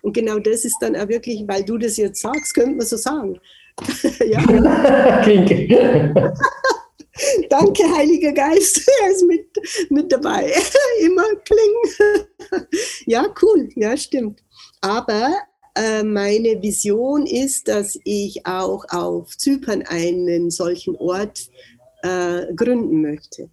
Und 0.04 0.14
genau 0.14 0.38
das 0.38 0.66
ist 0.66 0.78
dann 0.82 0.96
auch 0.98 1.08
wirklich, 1.08 1.44
weil 1.48 1.64
du 1.64 1.78
das 1.78 1.96
jetzt 1.96 2.22
sagst, 2.22 2.54
könnte 2.54 2.76
man 2.76 2.86
so 2.86 2.98
sagen. 2.98 3.40
ja. 4.28 4.42
Klinke. 5.24 6.14
Danke, 7.50 7.84
Heiliger 7.96 8.34
Geist, 8.34 8.90
er 9.02 9.12
ist 9.12 9.26
mit, 9.26 9.48
mit 9.90 10.12
dabei. 10.12 10.52
Immer 11.00 11.24
kling. 11.46 12.66
ja, 13.06 13.28
cool, 13.42 13.70
ja, 13.76 13.96
stimmt. 13.96 14.44
Aber 14.82 15.32
äh, 15.76 16.04
meine 16.04 16.62
Vision 16.62 17.26
ist, 17.26 17.68
dass 17.68 17.98
ich 18.04 18.46
auch 18.46 18.84
auf 18.90 19.38
Zypern 19.38 19.84
einen 19.84 20.50
solchen 20.50 20.96
Ort 20.96 21.40
äh, 22.02 22.52
gründen 22.56 23.02
möchte. 23.02 23.50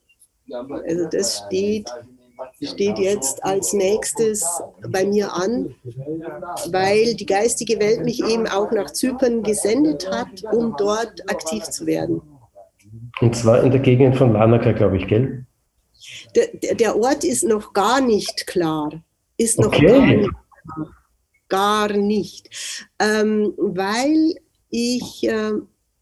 Also 0.51 1.07
das 1.13 1.43
steht 1.47 1.89
steht 2.63 2.99
jetzt 2.99 3.45
als 3.45 3.73
nächstes 3.73 4.45
bei 4.89 5.05
mir 5.05 5.33
an, 5.33 5.75
weil 6.71 7.15
die 7.15 7.27
geistige 7.27 7.79
Welt 7.81 8.05
mich 8.05 8.25
eben 8.25 8.47
auch 8.47 8.71
nach 8.73 8.91
Zypern 8.91 9.43
gesendet 9.43 10.11
hat, 10.11 10.43
um 10.53 10.75
dort 10.77 11.29
aktiv 11.31 11.65
zu 11.65 11.87
werden. 11.87 12.23
Und 13.21 13.37
zwar 13.37 13.63
in 13.63 13.71
der 13.71 13.81
Gegend 13.81 14.17
von 14.17 14.33
Larnaca, 14.33 14.73
glaube 14.73 14.97
ich, 14.97 15.07
gell? 15.07 15.45
Der, 16.35 16.75
der, 16.75 16.97
Ort 16.97 17.25
ist 17.25 17.45
noch 17.45 17.73
gar 17.73 18.01
nicht 18.01 18.47
klar. 18.47 18.91
Ist 19.37 19.59
noch 19.59 19.69
okay. 19.69 19.87
gar 19.87 20.07
nicht 20.07 20.31
klar. 20.31 20.97
Gar 21.49 21.93
nicht. 21.97 22.89
Ähm, 22.99 23.53
weil 23.57 24.35
ich, 24.71 25.25
äh, 25.25 25.53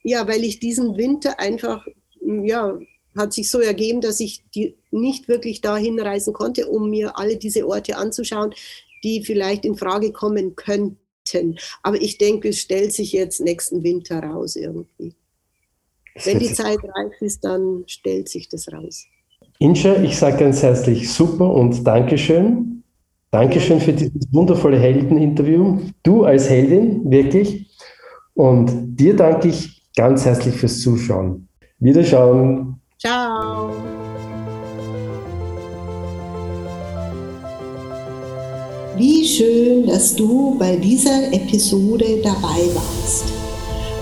ja, 0.02 0.28
weil 0.28 0.44
ich 0.44 0.60
diesen 0.60 0.96
Winter 0.96 1.40
einfach, 1.40 1.86
ja, 2.20 2.78
hat 3.18 3.32
sich 3.32 3.50
so 3.50 3.60
ergeben, 3.60 4.00
dass 4.00 4.20
ich 4.20 4.44
die 4.54 4.76
nicht 4.90 5.28
wirklich 5.28 5.60
dahin 5.60 6.00
reisen 6.00 6.32
konnte, 6.32 6.68
um 6.68 6.88
mir 6.88 7.18
alle 7.18 7.36
diese 7.36 7.66
Orte 7.66 7.96
anzuschauen, 7.96 8.54
die 9.04 9.22
vielleicht 9.24 9.64
in 9.64 9.76
Frage 9.76 10.12
kommen 10.12 10.56
könnten. 10.56 11.58
Aber 11.82 12.00
ich 12.00 12.16
denke, 12.18 12.48
es 12.48 12.58
stellt 12.58 12.92
sich 12.92 13.12
jetzt 13.12 13.40
nächsten 13.40 13.82
Winter 13.82 14.22
raus 14.22 14.56
irgendwie. 14.56 15.14
Wenn 16.24 16.38
die 16.38 16.52
Zeit 16.52 16.78
reif 16.78 17.12
ist, 17.20 17.44
dann 17.44 17.84
stellt 17.86 18.28
sich 18.28 18.48
das 18.48 18.72
raus. 18.72 19.04
Incha, 19.58 20.02
ich 20.02 20.16
sage 20.16 20.38
ganz 20.38 20.62
herzlich 20.62 21.12
super 21.12 21.52
und 21.52 21.86
Dankeschön. 21.86 22.82
Dankeschön 23.30 23.80
für 23.80 23.92
dieses 23.92 24.32
wundervolle 24.32 24.78
Heldeninterview. 24.78 25.80
Du 26.02 26.24
als 26.24 26.48
Heldin, 26.48 27.10
wirklich. 27.10 27.68
Und 28.34 28.70
dir 28.98 29.14
danke 29.14 29.48
ich 29.48 29.82
ganz 29.96 30.24
herzlich 30.24 30.54
fürs 30.54 30.80
Zuschauen. 30.80 31.48
Wiederschauen. 31.78 32.67
Ciao. 33.00 33.70
Wie 38.96 39.24
schön, 39.24 39.86
dass 39.86 40.16
du 40.16 40.56
bei 40.58 40.74
dieser 40.74 41.32
Episode 41.32 42.18
dabei 42.24 42.60
warst. 42.74 43.26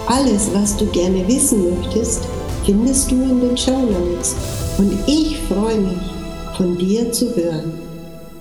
Alles, 0.07 0.49
was 0.55 0.79
du 0.79 0.87
gerne 0.87 1.29
wissen 1.29 1.79
möchtest, 1.79 2.23
findest 2.65 3.11
du 3.11 3.17
in 3.17 3.41
den 3.43 3.57
Show 3.59 3.79
Notes. 3.79 4.35
Und 4.79 4.99
ich 5.07 5.37
freue 5.41 5.79
mich, 5.79 6.57
von 6.57 6.79
dir 6.79 7.13
zu 7.13 7.37
hören. 7.37 7.75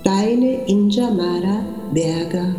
Deine 0.06 0.66
Injamara 0.68 1.66
Berger. 1.93 2.56